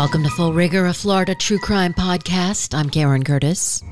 Welcome 0.00 0.22
to 0.22 0.30
Full 0.30 0.54
Rigor, 0.54 0.86
a 0.86 0.94
Florida 0.94 1.34
true 1.34 1.58
crime 1.58 1.92
podcast. 1.92 2.74
I'm 2.74 2.88
Karen 2.88 3.22
Curtis. 3.22 3.82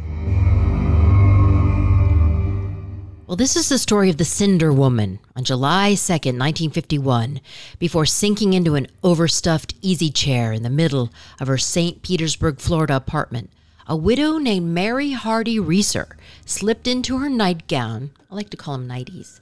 Well, 3.27 3.37
this 3.37 3.57
is 3.57 3.69
the 3.69 3.77
story 3.77 4.09
of 4.09 4.17
the 4.17 4.25
Cinder 4.25 4.73
Woman 4.73 5.19
on 5.37 5.45
July 5.45 5.93
2nd, 5.93 6.39
1951, 6.39 7.43
before 7.79 8.07
sinking 8.07 8.55
into 8.55 8.75
an 8.75 8.87
overstuffed 9.05 9.75
easy 9.83 10.11
chair 10.11 10.51
in 10.55 10.63
the 10.63 10.71
middle 10.71 11.11
of 11.43 11.47
her 11.47 11.59
St. 11.59 12.01
Petersburg, 12.01 12.59
Florida 12.59 12.97
apartment. 12.97 13.51
A 13.87 13.95
widow 13.95 14.39
named 14.39 14.73
Mary 14.73 15.13
Hardy 15.13 15.61
Reeser 15.61 16.17
slipped 16.47 16.87
into 16.87 17.19
her 17.19 17.29
nightgown, 17.29 18.13
I 18.31 18.35
like 18.35 18.49
to 18.49 18.57
call 18.57 18.79
them 18.79 18.89
nighties, 18.89 19.41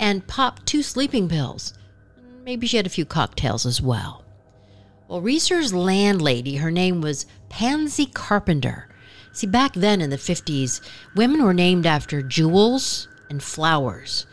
and 0.00 0.26
popped 0.26 0.66
two 0.66 0.82
sleeping 0.82 1.28
pills. 1.28 1.74
Maybe 2.44 2.66
she 2.66 2.76
had 2.76 2.86
a 2.86 2.90
few 2.90 3.04
cocktails 3.04 3.64
as 3.64 3.80
well. 3.80 4.24
Well, 5.08 5.22
Reeser's 5.22 5.72
landlady, 5.72 6.56
her 6.56 6.70
name 6.70 7.00
was 7.00 7.24
Pansy 7.48 8.04
Carpenter. 8.04 8.90
See, 9.32 9.46
back 9.46 9.72
then 9.72 10.02
in 10.02 10.10
the 10.10 10.16
50s, 10.16 10.82
women 11.16 11.42
were 11.42 11.54
named 11.54 11.86
after 11.86 12.20
jewels 12.20 13.08
and 13.30 13.42
flowers. 13.42 14.26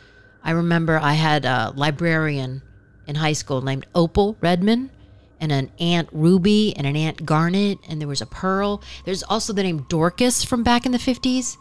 I 0.43 0.51
remember 0.51 0.99
I 0.99 1.13
had 1.13 1.45
a 1.45 1.71
librarian 1.77 2.61
in 3.07 3.15
high 3.15 3.33
school 3.33 3.61
named 3.61 3.87
Opal 3.95 4.35
Redman 4.41 4.91
and 5.39 5.53
an 5.53 5.71
Aunt 5.79 6.09
Ruby 6.11 6.75
and 6.75 6.85
an 6.85 6.97
Aunt 6.97 7.25
Garnet, 7.25 7.79
and 7.87 8.01
there 8.01 8.09
was 8.09 8.21
a 8.21 8.25
Pearl. 8.25 8.83
There's 9.05 9.23
also 9.23 9.53
the 9.53 9.63
name 9.63 9.85
Dorcas 9.87 10.43
from 10.43 10.61
back 10.61 10.85
in 10.85 10.91
the 10.91 10.97
50s. 10.97 11.55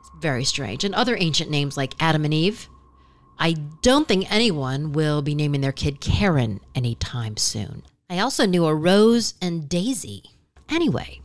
It's 0.00 0.10
very 0.20 0.44
strange. 0.44 0.82
And 0.82 0.96
other 0.96 1.16
ancient 1.16 1.50
names 1.50 1.76
like 1.76 1.94
Adam 2.00 2.24
and 2.24 2.34
Eve. 2.34 2.68
I 3.38 3.52
don't 3.82 4.08
think 4.08 4.32
anyone 4.32 4.90
will 4.90 5.22
be 5.22 5.36
naming 5.36 5.60
their 5.60 5.70
kid 5.70 6.00
Karen 6.00 6.58
anytime 6.74 7.36
soon. 7.36 7.84
I 8.10 8.20
also 8.20 8.46
knew 8.46 8.64
a 8.64 8.74
Rose 8.74 9.34
and 9.42 9.68
Daisy. 9.68 10.22
Anyway, 10.70 11.20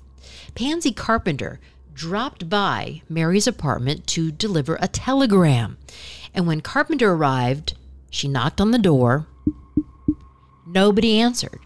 Pansy 0.54 0.92
Carpenter 0.92 1.62
dropped 1.94 2.50
by 2.50 3.02
Mary's 3.08 3.48
apartment 3.48 4.06
to 4.08 4.32
deliver 4.32 4.78
a 4.82 4.90
telegram. 4.90 5.78
And 6.34 6.46
when 6.46 6.60
Carpenter 6.60 7.14
arrived, 7.14 7.76
she 8.10 8.28
knocked 8.28 8.60
on 8.60 8.72
the 8.72 8.78
door. 8.78 9.28
Nobody 10.68 11.22
answered. 11.22 11.62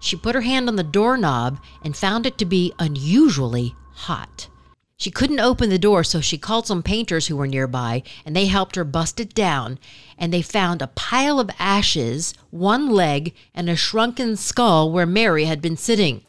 She 0.00 0.16
put 0.16 0.34
her 0.34 0.40
hand 0.40 0.68
on 0.68 0.76
the 0.76 0.82
doorknob 0.82 1.60
and 1.84 1.94
found 1.94 2.24
it 2.24 2.38
to 2.38 2.46
be 2.46 2.72
unusually 2.78 3.74
hot. 3.92 4.48
She 4.96 5.10
couldn't 5.10 5.40
open 5.40 5.68
the 5.68 5.78
door, 5.78 6.04
so 6.04 6.20
she 6.20 6.38
called 6.38 6.66
some 6.66 6.82
painters 6.82 7.26
who 7.26 7.36
were 7.36 7.48
nearby, 7.48 8.02
and 8.24 8.36
they 8.36 8.46
helped 8.46 8.76
her 8.76 8.84
bust 8.84 9.18
it 9.18 9.34
down. 9.34 9.78
And 10.16 10.32
they 10.32 10.42
found 10.42 10.80
a 10.80 10.86
pile 10.86 11.40
of 11.40 11.50
ashes, 11.58 12.34
one 12.50 12.88
leg, 12.88 13.34
and 13.54 13.68
a 13.68 13.74
shrunken 13.74 14.36
skull 14.36 14.92
where 14.92 15.06
Mary 15.06 15.46
had 15.46 15.60
been 15.60 15.76
sitting. 15.76 16.22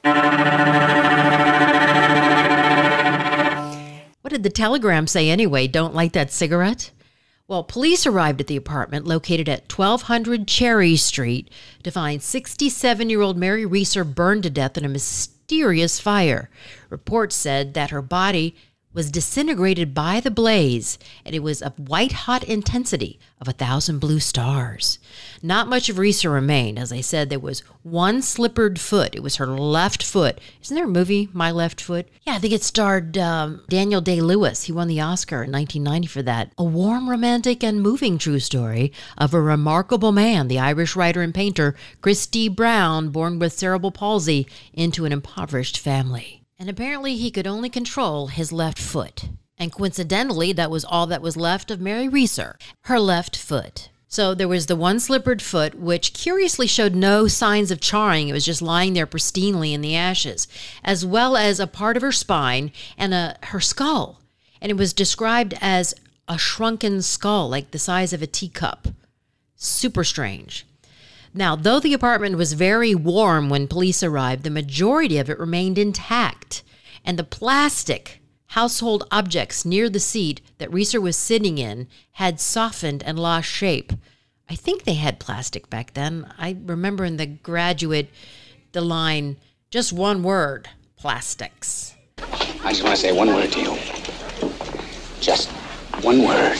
What 4.21 4.31
did 4.31 4.43
the 4.43 4.49
telegram 4.49 5.05
say 5.05 5.29
anyway? 5.29 5.67
Don't 5.67 5.93
light 5.93 6.13
that 6.13 6.31
cigarette? 6.31 6.91
Well, 7.47 7.63
police 7.63 8.05
arrived 8.05 8.39
at 8.39 8.47
the 8.47 8.55
apartment 8.55 9.05
located 9.05 9.49
at 9.49 9.71
1200 9.71 10.47
Cherry 10.47 10.95
Street 10.95 11.51
to 11.83 11.91
find 11.91 12.23
67 12.23 13.09
year 13.09 13.21
old 13.21 13.37
Mary 13.37 13.65
Reeser 13.65 14.05
burned 14.05 14.43
to 14.43 14.49
death 14.49 14.77
in 14.77 14.85
a 14.85 14.89
mysterious 15.43 15.99
fire. 15.99 16.49
Reports 16.89 17.35
said 17.35 17.73
that 17.73 17.89
her 17.89 18.01
body 18.01 18.55
was 18.93 19.11
disintegrated 19.11 19.93
by 19.93 20.19
the 20.19 20.31
blaze, 20.31 20.99
and 21.25 21.35
it 21.35 21.41
was 21.43 21.61
of 21.61 21.77
white 21.79 22.11
hot 22.11 22.43
intensity 22.43 23.19
of 23.41 23.47
a 23.47 23.51
thousand 23.53 23.99
blue 23.99 24.19
stars. 24.19 24.99
Not 25.41 25.67
much 25.67 25.89
of 25.89 25.97
Reeser 25.97 26.29
remained. 26.29 26.79
As 26.79 26.91
I 26.91 27.01
said, 27.01 27.29
there 27.29 27.39
was 27.39 27.61
one 27.81 28.21
slippered 28.21 28.79
foot. 28.79 29.15
It 29.15 29.23
was 29.23 29.35
her 29.37 29.47
left 29.47 30.03
foot. 30.03 30.39
Isn't 30.61 30.75
there 30.75 30.85
a 30.85 30.87
movie, 30.87 31.29
My 31.33 31.51
Left 31.51 31.81
Foot? 31.81 32.07
Yeah, 32.21 32.35
I 32.35 32.39
think 32.39 32.53
it 32.53 32.63
starred 32.63 33.17
um, 33.17 33.63
Daniel 33.67 33.99
Day 33.99 34.21
Lewis. 34.21 34.63
He 34.63 34.71
won 34.71 34.87
the 34.87 35.01
Oscar 35.01 35.43
in 35.43 35.51
1990 35.51 36.07
for 36.07 36.21
that. 36.21 36.51
A 36.57 36.63
warm, 36.63 37.09
romantic, 37.09 37.63
and 37.63 37.81
moving 37.81 38.17
true 38.17 38.39
story 38.39 38.93
of 39.17 39.33
a 39.33 39.41
remarkable 39.41 40.11
man, 40.11 40.47
the 40.47 40.59
Irish 40.59 40.95
writer 40.95 41.21
and 41.21 41.33
painter 41.33 41.75
Christy 42.01 42.47
Brown, 42.47 43.09
born 43.09 43.39
with 43.39 43.53
cerebral 43.53 43.91
palsy 43.91 44.47
into 44.73 45.05
an 45.05 45.11
impoverished 45.11 45.77
family 45.77 46.42
and 46.59 46.69
apparently 46.69 47.15
he 47.15 47.31
could 47.31 47.47
only 47.47 47.69
control 47.69 48.27
his 48.27 48.51
left 48.51 48.79
foot. 48.79 49.25
And 49.57 49.71
coincidentally, 49.71 50.53
that 50.53 50.71
was 50.71 50.83
all 50.83 51.07
that 51.07 51.21
was 51.21 51.37
left 51.37 51.71
of 51.71 51.79
Mary 51.79 52.07
Reeser, 52.07 52.57
her 52.81 52.99
left 52.99 53.35
foot. 53.35 53.89
So 54.07 54.35
there 54.35 54.47
was 54.47 54.67
the 54.67 54.75
one 54.75 54.99
slippered 54.99 55.41
foot, 55.41 55.73
which 55.73 56.13
curiously 56.13 56.67
showed 56.67 56.93
no 56.93 57.27
signs 57.27 57.71
of 57.71 57.79
charring. 57.79 58.29
It 58.29 58.33
was 58.33 58.45
just 58.45 58.61
lying 58.61 58.93
there 58.93 59.07
pristinely 59.07 59.73
in 59.73 59.81
the 59.81 59.95
ashes, 59.95 60.47
as 60.83 61.03
well 61.03 61.35
as 61.35 61.59
a 61.59 61.65
part 61.65 61.97
of 61.97 62.03
her 62.03 62.11
spine 62.11 62.71
and 62.95 63.13
a, 63.13 63.37
her 63.43 63.59
skull. 63.59 64.21
And 64.61 64.69
it 64.69 64.77
was 64.77 64.93
described 64.93 65.55
as 65.61 65.95
a 66.27 66.37
shrunken 66.37 67.01
skull, 67.01 67.49
like 67.49 67.71
the 67.71 67.79
size 67.79 68.13
of 68.13 68.21
a 68.21 68.27
teacup. 68.27 68.87
Super 69.55 70.03
strange. 70.03 70.65
Now, 71.33 71.55
though 71.55 71.79
the 71.79 71.93
apartment 71.93 72.37
was 72.37 72.53
very 72.53 72.93
warm 72.93 73.49
when 73.49 73.67
police 73.67 74.03
arrived, 74.03 74.43
the 74.43 74.49
majority 74.51 75.17
of 75.17 75.29
it 75.29 75.39
remained 75.39 75.77
intact, 75.79 76.63
and 77.03 77.17
the 77.17 77.23
plastic 77.23 78.21
household 78.47 79.07
objects 79.09 79.65
near 79.65 79.89
the 79.89 79.99
seat 79.99 80.41
that 80.59 80.71
Reeser 80.71 81.01
was 81.01 81.17
sitting 81.17 81.57
in 81.57 81.87
had 82.13 82.39
softened 82.39 83.01
and 83.01 83.17
lost 83.17 83.47
shape. 83.47 83.93
I 84.47 84.53
think 84.53 84.83
they 84.83 84.93
had 84.93 85.19
plastic 85.19 85.69
back 85.71 85.95
then. 85.95 86.31
I 86.37 86.55
remember 86.65 87.03
in 87.03 87.17
the 87.17 87.25
graduate, 87.25 88.11
the 88.71 88.81
line, 88.81 89.37
just 89.71 89.91
one 89.91 90.21
word 90.21 90.69
plastics. 90.97 91.95
I 92.19 92.69
just 92.69 92.83
want 92.83 92.95
to 92.95 93.01
say 93.01 93.11
one 93.11 93.29
word 93.29 93.51
to 93.51 93.59
you. 93.59 93.77
Just 95.19 95.49
one 96.03 96.23
word. 96.23 96.59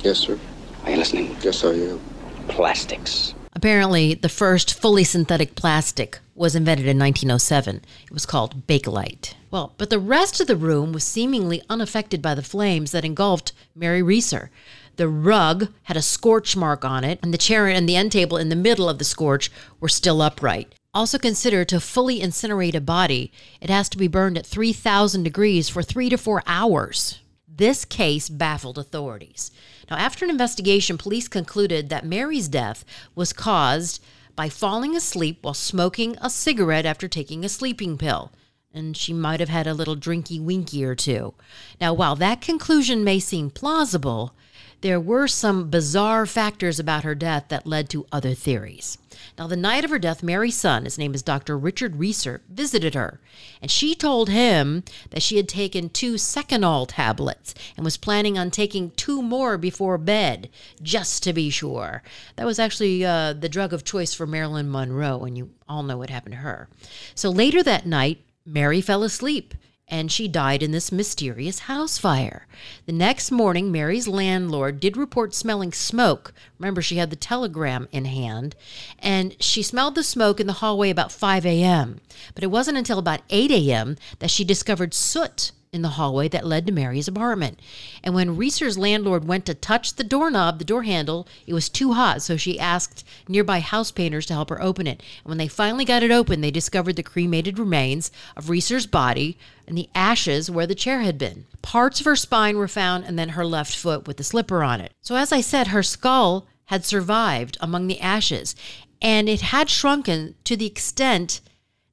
Yes, 0.00 0.18
sir. 0.18 0.38
Are 0.84 0.90
you 0.90 0.96
listening? 0.96 1.36
Yes, 1.40 1.64
I 1.64 1.68
am. 1.68 2.00
Plastics. 2.48 3.34
Apparently, 3.54 4.14
the 4.14 4.28
first 4.28 4.80
fully 4.80 5.04
synthetic 5.04 5.54
plastic 5.54 6.20
was 6.34 6.56
invented 6.56 6.86
in 6.86 6.98
1907. 6.98 7.82
It 8.04 8.10
was 8.10 8.24
called 8.24 8.66
Bakelite. 8.66 9.34
Well, 9.50 9.74
but 9.76 9.90
the 9.90 9.98
rest 9.98 10.40
of 10.40 10.46
the 10.46 10.56
room 10.56 10.92
was 10.92 11.04
seemingly 11.04 11.62
unaffected 11.68 12.22
by 12.22 12.34
the 12.34 12.42
flames 12.42 12.92
that 12.92 13.04
engulfed 13.04 13.52
Mary 13.74 14.02
Reeser. 14.02 14.50
The 14.96 15.08
rug 15.08 15.68
had 15.84 15.96
a 15.96 16.02
scorch 16.02 16.56
mark 16.56 16.84
on 16.84 17.04
it, 17.04 17.18
and 17.22 17.32
the 17.32 17.38
chair 17.38 17.68
and 17.68 17.88
the 17.88 17.96
end 17.96 18.12
table 18.12 18.36
in 18.36 18.48
the 18.48 18.56
middle 18.56 18.88
of 18.88 18.98
the 18.98 19.04
scorch 19.04 19.50
were 19.80 19.88
still 19.88 20.22
upright. 20.22 20.74
Also 20.94 21.18
consider 21.18 21.64
to 21.64 21.80
fully 21.80 22.20
incinerate 22.20 22.74
a 22.74 22.80
body, 22.80 23.32
it 23.60 23.70
has 23.70 23.88
to 23.90 23.98
be 23.98 24.08
burned 24.08 24.36
at 24.36 24.46
3,000 24.46 25.22
degrees 25.22 25.68
for 25.68 25.82
three 25.82 26.08
to 26.10 26.18
four 26.18 26.42
hours. 26.46 27.20
This 27.48 27.84
case 27.84 28.28
baffled 28.28 28.78
authorities. 28.78 29.50
Now, 29.90 29.96
after 29.96 30.24
an 30.24 30.30
investigation, 30.30 30.98
police 30.98 31.28
concluded 31.28 31.88
that 31.88 32.06
Mary's 32.06 32.48
death 32.48 32.84
was 33.14 33.32
caused 33.32 34.02
by 34.34 34.48
falling 34.48 34.96
asleep 34.96 35.38
while 35.42 35.54
smoking 35.54 36.16
a 36.20 36.30
cigarette 36.30 36.86
after 36.86 37.08
taking 37.08 37.44
a 37.44 37.48
sleeping 37.48 37.98
pill. 37.98 38.32
And 38.72 38.96
she 38.96 39.12
might 39.12 39.40
have 39.40 39.50
had 39.50 39.66
a 39.66 39.74
little 39.74 39.96
drinky 39.96 40.40
winky 40.40 40.84
or 40.84 40.94
two. 40.94 41.34
Now, 41.80 41.92
while 41.92 42.16
that 42.16 42.40
conclusion 42.40 43.04
may 43.04 43.20
seem 43.20 43.50
plausible, 43.50 44.34
there 44.82 45.00
were 45.00 45.28
some 45.28 45.70
bizarre 45.70 46.26
factors 46.26 46.78
about 46.78 47.04
her 47.04 47.14
death 47.14 47.46
that 47.48 47.66
led 47.66 47.88
to 47.88 48.06
other 48.12 48.34
theories. 48.34 48.98
Now, 49.38 49.46
the 49.46 49.56
night 49.56 49.84
of 49.84 49.90
her 49.90 49.98
death, 49.98 50.22
Mary's 50.22 50.56
son, 50.56 50.84
his 50.84 50.98
name 50.98 51.14
is 51.14 51.22
Dr. 51.22 51.56
Richard 51.56 51.96
Reeser, 51.96 52.42
visited 52.48 52.94
her, 52.94 53.20
and 53.62 53.70
she 53.70 53.94
told 53.94 54.28
him 54.28 54.82
that 55.10 55.22
she 55.22 55.36
had 55.36 55.48
taken 55.48 55.88
two 55.88 56.14
Seconal 56.14 56.86
tablets 56.88 57.54
and 57.76 57.84
was 57.84 57.96
planning 57.96 58.36
on 58.36 58.50
taking 58.50 58.90
two 58.90 59.22
more 59.22 59.56
before 59.56 59.96
bed, 59.96 60.50
just 60.82 61.22
to 61.22 61.32
be 61.32 61.48
sure. 61.48 62.02
That 62.36 62.46
was 62.46 62.58
actually 62.58 63.04
uh, 63.04 63.32
the 63.32 63.48
drug 63.48 63.72
of 63.72 63.84
choice 63.84 64.12
for 64.12 64.26
Marilyn 64.26 64.70
Monroe, 64.70 65.24
and 65.24 65.38
you 65.38 65.50
all 65.68 65.82
know 65.82 65.96
what 65.96 66.10
happened 66.10 66.34
to 66.34 66.40
her. 66.40 66.68
So 67.14 67.30
later 67.30 67.62
that 67.62 67.86
night, 67.86 68.18
Mary 68.44 68.80
fell 68.80 69.04
asleep 69.04 69.54
and 69.88 70.10
she 70.10 70.28
died 70.28 70.62
in 70.62 70.70
this 70.70 70.92
mysterious 70.92 71.60
house 71.60 71.98
fire. 71.98 72.46
The 72.86 72.92
next 72.92 73.30
morning, 73.30 73.70
Mary's 73.70 74.08
landlord 74.08 74.80
did 74.80 74.96
report 74.96 75.34
smelling 75.34 75.72
smoke. 75.72 76.32
Remember, 76.58 76.80
she 76.80 76.96
had 76.96 77.10
the 77.10 77.16
telegram 77.16 77.88
in 77.92 78.06
hand, 78.06 78.54
and 78.98 79.36
she 79.42 79.62
smelled 79.62 79.94
the 79.94 80.02
smoke 80.02 80.40
in 80.40 80.46
the 80.46 80.54
hallway 80.54 80.90
about 80.90 81.12
5 81.12 81.44
a.m. 81.44 82.00
But 82.34 82.44
it 82.44 82.50
wasn't 82.50 82.78
until 82.78 82.98
about 82.98 83.20
8 83.30 83.50
a.m. 83.50 83.96
that 84.18 84.30
she 84.30 84.44
discovered 84.44 84.94
soot 84.94 85.52
in 85.72 85.80
the 85.80 85.88
hallway 85.88 86.28
that 86.28 86.46
led 86.46 86.66
to 86.66 86.72
Mary's 86.72 87.08
apartment. 87.08 87.58
And 88.04 88.14
when 88.14 88.36
Reeser's 88.36 88.76
landlord 88.76 89.26
went 89.26 89.46
to 89.46 89.54
touch 89.54 89.94
the 89.94 90.04
doorknob, 90.04 90.58
the 90.58 90.66
door 90.66 90.82
handle, 90.82 91.26
it 91.46 91.54
was 91.54 91.70
too 91.70 91.94
hot, 91.94 92.20
so 92.20 92.36
she 92.36 92.60
asked 92.60 93.06
nearby 93.26 93.60
house 93.60 93.90
painters 93.90 94.26
to 94.26 94.34
help 94.34 94.50
her 94.50 94.60
open 94.60 94.86
it. 94.86 95.02
And 95.24 95.30
when 95.30 95.38
they 95.38 95.48
finally 95.48 95.86
got 95.86 96.02
it 96.02 96.10
open, 96.10 96.42
they 96.42 96.50
discovered 96.50 96.96
the 96.96 97.02
cremated 97.02 97.58
remains 97.58 98.10
of 98.36 98.50
Reeser's 98.50 98.86
body 98.86 99.38
and 99.66 99.78
the 99.78 99.88
ashes 99.94 100.50
where 100.50 100.66
the 100.66 100.74
chair 100.74 101.00
had 101.00 101.16
been. 101.16 101.46
Parts 101.62 102.00
of 102.00 102.06
her 102.06 102.16
spine 102.16 102.58
were 102.58 102.68
found, 102.68 103.04
and 103.04 103.18
then 103.18 103.30
her 103.30 103.46
left 103.46 103.74
foot 103.74 104.06
with 104.06 104.18
the 104.18 104.24
slipper 104.24 104.62
on 104.62 104.78
it. 104.82 104.92
So, 105.00 105.16
as 105.16 105.32
I 105.32 105.40
said, 105.40 105.68
her 105.68 105.82
skull 105.82 106.46
had 106.66 106.84
survived 106.84 107.56
among 107.62 107.86
the 107.86 108.00
ashes, 108.00 108.54
and 109.00 109.26
it 109.26 109.40
had 109.40 109.70
shrunken 109.70 110.34
to 110.44 110.54
the 110.54 110.66
extent 110.66 111.40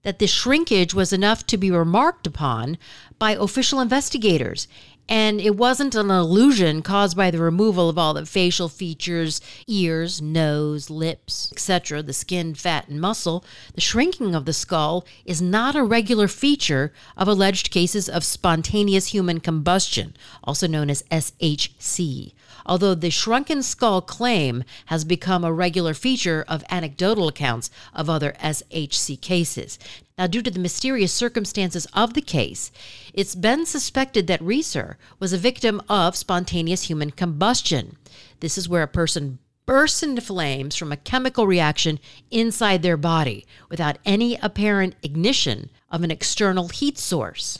that 0.10 0.18
the 0.18 0.26
shrinkage 0.26 0.92
was 0.92 1.14
enough 1.14 1.46
to 1.46 1.56
be 1.56 1.70
remarked 1.70 2.26
upon 2.26 2.80
by 3.20 3.34
official 3.34 3.80
investigators 3.80 4.68
and 5.10 5.42
it 5.42 5.58
wasn't 5.58 5.96
an 5.96 6.12
illusion 6.12 6.84
caused 6.84 7.18
by 7.18 7.32
the 7.32 7.40
removal 7.40 7.90
of 7.90 7.98
all 7.98 8.14
the 8.14 8.28
facial 8.28 8.70
features, 8.70 9.42
ears, 9.66 10.22
nose, 10.22 10.92
lips, 10.92 11.52
etc., 11.52 12.04
the 12.04 12.14
skin, 12.14 12.54
fat, 12.54 12.88
and 12.88 13.02
muscle. 13.02 13.44
The 13.74 13.82
shrinking 13.82 14.36
of 14.36 14.46
the 14.46 14.54
skull 14.54 15.06
is 15.26 15.42
not 15.42 15.76
a 15.76 15.84
regular 15.84 16.28
feature 16.28 16.94
of 17.18 17.28
alleged 17.28 17.72
cases 17.72 18.08
of 18.08 18.24
spontaneous 18.24 19.08
human 19.08 19.40
combustion, 19.40 20.16
also 20.44 20.68
known 20.68 20.92
as 20.92 21.04
SHC 21.12 22.34
although 22.66 22.94
the 22.94 23.10
shrunken 23.10 23.64
skull 23.64 24.00
claim 24.00 24.64
has 24.88 25.04
become 25.04 25.44
a 25.44 25.52
regular 25.52 25.96
feature 25.96 26.46
of 26.48 26.64
anecdotal 26.70 27.28
accounts 27.28 27.72
of 27.96 28.10
other 28.10 28.34
SHC 28.40 29.20
cases. 29.20 29.80
Now, 30.20 30.28
due 30.28 30.42
to 30.42 30.52
the 30.52 30.60
mysterious 30.60 31.14
circumstances 31.14 31.88
of 31.94 32.14
the 32.14 32.22
case, 32.22 32.74
it's 33.14 33.36
been 33.36 33.66
suspected 33.66 34.28
that 34.28 34.42
Reeser 34.42 34.98
was 35.18 35.32
a 35.32 35.38
victim 35.38 35.82
of 35.88 36.18
spontaneous 36.18 36.84
human 36.84 37.12
combustion. 37.12 37.96
This 38.42 38.58
is 38.58 38.68
where 38.68 38.84
a 38.84 38.88
person 38.88 39.40
bursts 39.66 40.04
into 40.04 40.22
flames 40.22 40.76
from 40.76 40.92
a 40.92 40.98
chemical 40.98 41.48
reaction 41.48 42.02
inside 42.32 42.82
their 42.82 42.98
body 42.98 43.46
without 43.70 43.98
any 44.04 44.36
apparent 44.42 44.96
ignition 45.04 45.70
of 45.90 46.04
an 46.04 46.12
external 46.12 46.68
heat 46.68 46.98
source. 46.98 47.60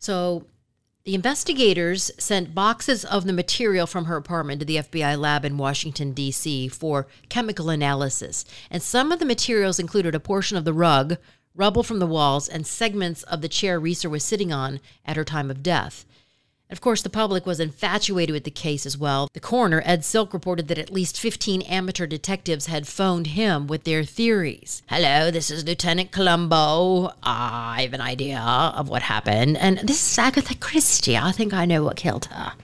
So, 0.00 0.46
the 1.04 1.14
investigators 1.14 2.10
sent 2.18 2.54
boxes 2.54 3.04
of 3.04 3.24
the 3.26 3.32
material 3.32 3.86
from 3.86 4.04
her 4.06 4.16
apartment 4.16 4.60
to 4.60 4.64
the 4.64 4.76
FBI 4.76 5.18
lab 5.18 5.44
in 5.44 5.58
Washington, 5.58 6.12
D.C. 6.12 6.68
for 6.68 7.06
chemical 7.28 7.70
analysis. 7.70 8.44
And 8.70 8.82
some 8.82 9.10
of 9.10 9.18
the 9.18 9.24
materials 9.24 9.80
included 9.80 10.14
a 10.14 10.20
portion 10.20 10.56
of 10.56 10.64
the 10.64 10.72
rug 10.72 11.16
rubble 11.54 11.82
from 11.82 11.98
the 11.98 12.06
walls, 12.06 12.48
and 12.48 12.66
segments 12.66 13.22
of 13.24 13.40
the 13.40 13.48
chair 13.48 13.78
Reeser 13.78 14.08
was 14.08 14.24
sitting 14.24 14.52
on 14.52 14.80
at 15.04 15.16
her 15.16 15.24
time 15.24 15.50
of 15.50 15.62
death. 15.62 16.04
Of 16.72 16.80
course, 16.80 17.02
the 17.02 17.10
public 17.10 17.44
was 17.44 17.60
infatuated 17.60 18.32
with 18.32 18.44
the 18.44 18.50
case 18.50 18.86
as 18.86 18.96
well. 18.96 19.28
The 19.34 19.40
coroner, 19.40 19.82
Ed 19.84 20.06
Silk, 20.06 20.32
reported 20.32 20.68
that 20.68 20.78
at 20.78 20.90
least 20.90 21.20
15 21.20 21.60
amateur 21.62 22.06
detectives 22.06 22.64
had 22.64 22.88
phoned 22.88 23.26
him 23.26 23.66
with 23.66 23.84
their 23.84 24.04
theories. 24.04 24.82
Hello, 24.88 25.30
this 25.30 25.50
is 25.50 25.66
Lieutenant 25.66 26.12
Columbo. 26.12 27.12
I 27.22 27.82
have 27.82 27.92
an 27.92 28.00
idea 28.00 28.40
of 28.40 28.88
what 28.88 29.02
happened. 29.02 29.58
And 29.58 29.80
this 29.80 30.12
is 30.12 30.18
Agatha 30.18 30.56
Christie. 30.56 31.18
I 31.18 31.32
think 31.32 31.52
I 31.52 31.66
know 31.66 31.84
what 31.84 31.96
killed 31.96 32.24
her. 32.26 32.54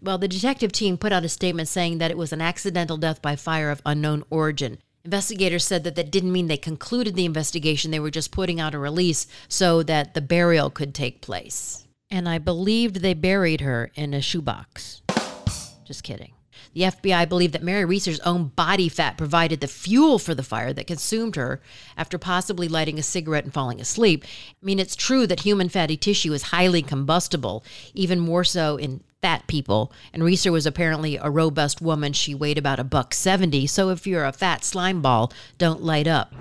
Well, 0.00 0.16
the 0.16 0.28
detective 0.28 0.72
team 0.72 0.96
put 0.96 1.12
out 1.12 1.24
a 1.24 1.28
statement 1.28 1.68
saying 1.68 1.98
that 1.98 2.10
it 2.10 2.16
was 2.16 2.32
an 2.32 2.40
accidental 2.40 2.96
death 2.96 3.20
by 3.20 3.36
fire 3.36 3.70
of 3.70 3.82
unknown 3.84 4.24
origin. 4.30 4.78
Investigators 5.08 5.64
said 5.64 5.84
that 5.84 5.94
that 5.94 6.10
didn't 6.10 6.32
mean 6.32 6.48
they 6.48 6.58
concluded 6.58 7.16
the 7.16 7.24
investigation. 7.24 7.90
They 7.90 7.98
were 7.98 8.10
just 8.10 8.30
putting 8.30 8.60
out 8.60 8.74
a 8.74 8.78
release 8.78 9.26
so 9.48 9.82
that 9.84 10.12
the 10.12 10.20
burial 10.20 10.68
could 10.68 10.94
take 10.94 11.22
place. 11.22 11.86
And 12.10 12.28
I 12.28 12.36
believed 12.36 12.96
they 12.96 13.14
buried 13.14 13.62
her 13.62 13.90
in 13.94 14.12
a 14.12 14.20
shoebox. 14.20 15.00
Just 15.86 16.02
kidding. 16.02 16.32
The 16.74 16.82
FBI 16.82 17.26
believed 17.26 17.54
that 17.54 17.62
Mary 17.62 17.86
Reeser's 17.86 18.20
own 18.20 18.48
body 18.48 18.90
fat 18.90 19.16
provided 19.16 19.62
the 19.62 19.66
fuel 19.66 20.18
for 20.18 20.34
the 20.34 20.42
fire 20.42 20.74
that 20.74 20.86
consumed 20.86 21.36
her 21.36 21.62
after 21.96 22.18
possibly 22.18 22.68
lighting 22.68 22.98
a 22.98 23.02
cigarette 23.02 23.44
and 23.44 23.54
falling 23.54 23.80
asleep. 23.80 24.26
I 24.26 24.66
mean, 24.66 24.78
it's 24.78 24.94
true 24.94 25.26
that 25.26 25.40
human 25.40 25.70
fatty 25.70 25.96
tissue 25.96 26.34
is 26.34 26.42
highly 26.42 26.82
combustible, 26.82 27.64
even 27.94 28.20
more 28.20 28.44
so 28.44 28.76
in 28.76 29.02
fat 29.20 29.46
people. 29.46 29.92
And 30.12 30.22
Reeser 30.22 30.52
was 30.52 30.66
apparently 30.66 31.16
a 31.16 31.30
robust 31.30 31.80
woman. 31.80 32.12
She 32.12 32.34
weighed 32.34 32.58
about 32.58 32.78
a 32.78 32.84
buck 32.84 33.14
70. 33.14 33.66
So 33.66 33.90
if 33.90 34.06
you're 34.06 34.24
a 34.24 34.32
fat 34.32 34.64
slime 34.64 35.02
ball, 35.02 35.32
don't 35.58 35.82
light 35.82 36.06
up. 36.06 36.34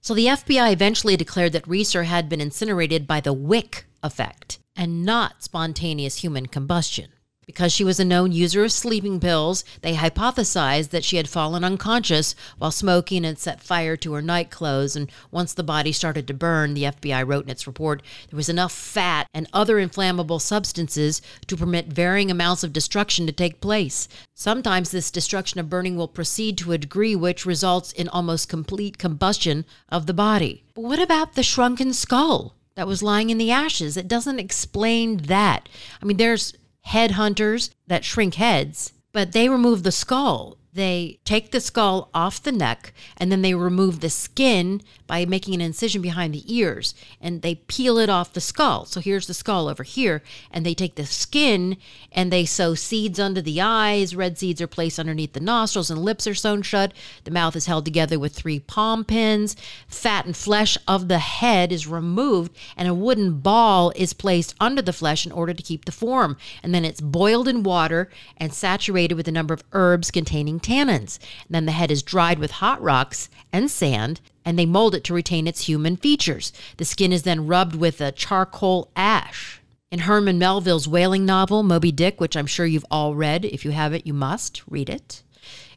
So 0.00 0.12
the 0.14 0.26
FBI 0.26 0.72
eventually 0.72 1.16
declared 1.16 1.52
that 1.52 1.66
Reeser 1.66 2.02
had 2.02 2.28
been 2.28 2.40
incinerated 2.40 3.06
by 3.06 3.20
the 3.20 3.32
wick 3.32 3.86
effect 4.02 4.58
and 4.76 5.04
not 5.04 5.42
spontaneous 5.42 6.16
human 6.16 6.46
combustion. 6.46 7.13
Because 7.46 7.72
she 7.72 7.84
was 7.84 8.00
a 8.00 8.04
known 8.04 8.32
user 8.32 8.64
of 8.64 8.72
sleeping 8.72 9.20
pills, 9.20 9.64
they 9.82 9.94
hypothesized 9.94 10.90
that 10.90 11.04
she 11.04 11.16
had 11.16 11.28
fallen 11.28 11.64
unconscious 11.64 12.34
while 12.58 12.70
smoking 12.70 13.24
and 13.24 13.38
set 13.38 13.60
fire 13.60 13.96
to 13.98 14.12
her 14.14 14.22
night 14.22 14.50
clothes. 14.50 14.96
And 14.96 15.10
once 15.30 15.54
the 15.54 15.62
body 15.62 15.92
started 15.92 16.26
to 16.28 16.34
burn, 16.34 16.74
the 16.74 16.84
FBI 16.84 17.26
wrote 17.26 17.44
in 17.44 17.50
its 17.50 17.66
report, 17.66 18.02
there 18.30 18.36
was 18.36 18.48
enough 18.48 18.72
fat 18.72 19.28
and 19.34 19.48
other 19.52 19.78
inflammable 19.78 20.38
substances 20.38 21.20
to 21.46 21.56
permit 21.56 21.86
varying 21.86 22.30
amounts 22.30 22.64
of 22.64 22.72
destruction 22.72 23.26
to 23.26 23.32
take 23.32 23.60
place. 23.60 24.08
Sometimes 24.34 24.90
this 24.90 25.10
destruction 25.10 25.60
of 25.60 25.70
burning 25.70 25.96
will 25.96 26.08
proceed 26.08 26.58
to 26.58 26.72
a 26.72 26.78
degree 26.78 27.14
which 27.14 27.46
results 27.46 27.92
in 27.92 28.08
almost 28.08 28.48
complete 28.48 28.98
combustion 28.98 29.64
of 29.88 30.06
the 30.06 30.14
body. 30.14 30.64
But 30.74 30.84
what 30.84 30.98
about 30.98 31.34
the 31.34 31.42
shrunken 31.42 31.92
skull? 31.92 32.54
That 32.74 32.88
was 32.88 33.02
lying 33.02 33.30
in 33.30 33.38
the 33.38 33.52
ashes. 33.52 33.96
It 33.96 34.08
doesn't 34.08 34.40
explain 34.40 35.18
that. 35.18 35.68
I 36.02 36.04
mean, 36.04 36.16
there's 36.16 36.54
headhunters 36.88 37.70
that 37.86 38.04
shrink 38.04 38.34
heads, 38.34 38.92
but 39.12 39.32
they 39.32 39.48
remove 39.48 39.82
the 39.82 39.92
skull 39.92 40.58
they 40.74 41.20
take 41.24 41.52
the 41.52 41.60
skull 41.60 42.10
off 42.12 42.42
the 42.42 42.50
neck 42.50 42.92
and 43.16 43.30
then 43.30 43.42
they 43.42 43.54
remove 43.54 44.00
the 44.00 44.10
skin 44.10 44.82
by 45.06 45.24
making 45.24 45.54
an 45.54 45.60
incision 45.60 46.02
behind 46.02 46.34
the 46.34 46.42
ears 46.52 46.96
and 47.20 47.42
they 47.42 47.54
peel 47.54 47.96
it 47.96 48.10
off 48.10 48.32
the 48.32 48.40
skull. 48.40 48.84
So 48.84 49.00
here's 49.00 49.28
the 49.28 49.34
skull 49.34 49.68
over 49.68 49.84
here 49.84 50.20
and 50.50 50.66
they 50.66 50.74
take 50.74 50.96
the 50.96 51.06
skin 51.06 51.76
and 52.10 52.32
they 52.32 52.44
sew 52.44 52.74
seeds 52.74 53.20
under 53.20 53.40
the 53.40 53.60
eyes. 53.60 54.16
Red 54.16 54.36
seeds 54.36 54.60
are 54.60 54.66
placed 54.66 54.98
underneath 54.98 55.32
the 55.32 55.40
nostrils 55.40 55.90
and 55.90 56.02
lips 56.02 56.26
are 56.26 56.34
sewn 56.34 56.62
shut. 56.62 56.92
The 57.22 57.30
mouth 57.30 57.54
is 57.54 57.66
held 57.66 57.84
together 57.84 58.18
with 58.18 58.34
three 58.34 58.58
palm 58.58 59.04
pins. 59.04 59.54
Fat 59.86 60.26
and 60.26 60.36
flesh 60.36 60.76
of 60.88 61.06
the 61.06 61.20
head 61.20 61.70
is 61.70 61.86
removed 61.86 62.56
and 62.76 62.88
a 62.88 62.94
wooden 62.94 63.38
ball 63.38 63.92
is 63.94 64.12
placed 64.12 64.56
under 64.58 64.82
the 64.82 64.92
flesh 64.92 65.24
in 65.24 65.30
order 65.30 65.54
to 65.54 65.62
keep 65.62 65.84
the 65.84 65.92
form. 65.92 66.36
And 66.64 66.74
then 66.74 66.84
it's 66.84 67.00
boiled 67.00 67.46
in 67.46 67.62
water 67.62 68.10
and 68.36 68.52
saturated 68.52 69.14
with 69.14 69.28
a 69.28 69.32
number 69.32 69.54
of 69.54 69.62
herbs 69.72 70.10
containing 70.10 70.58
tannins. 70.64 71.18
And 71.46 71.50
then 71.54 71.66
the 71.66 71.72
head 71.72 71.90
is 71.90 72.02
dried 72.02 72.38
with 72.38 72.52
hot 72.52 72.82
rocks 72.82 73.28
and 73.52 73.70
sand, 73.70 74.20
and 74.44 74.58
they 74.58 74.66
mold 74.66 74.94
it 74.94 75.04
to 75.04 75.14
retain 75.14 75.46
its 75.46 75.66
human 75.68 75.96
features. 75.96 76.52
The 76.78 76.84
skin 76.84 77.12
is 77.12 77.22
then 77.22 77.46
rubbed 77.46 77.76
with 77.76 78.00
a 78.00 78.12
charcoal 78.12 78.90
ash. 78.96 79.60
In 79.90 80.00
Herman 80.00 80.38
Melville's 80.38 80.88
whaling 80.88 81.24
novel, 81.24 81.62
Moby 81.62 81.92
Dick, 81.92 82.20
which 82.20 82.36
I'm 82.36 82.46
sure 82.46 82.66
you've 82.66 82.86
all 82.90 83.14
read, 83.14 83.44
if 83.44 83.64
you 83.64 83.70
haven't, 83.70 84.06
you 84.06 84.12
must 84.12 84.62
read 84.68 84.88
it, 84.88 85.22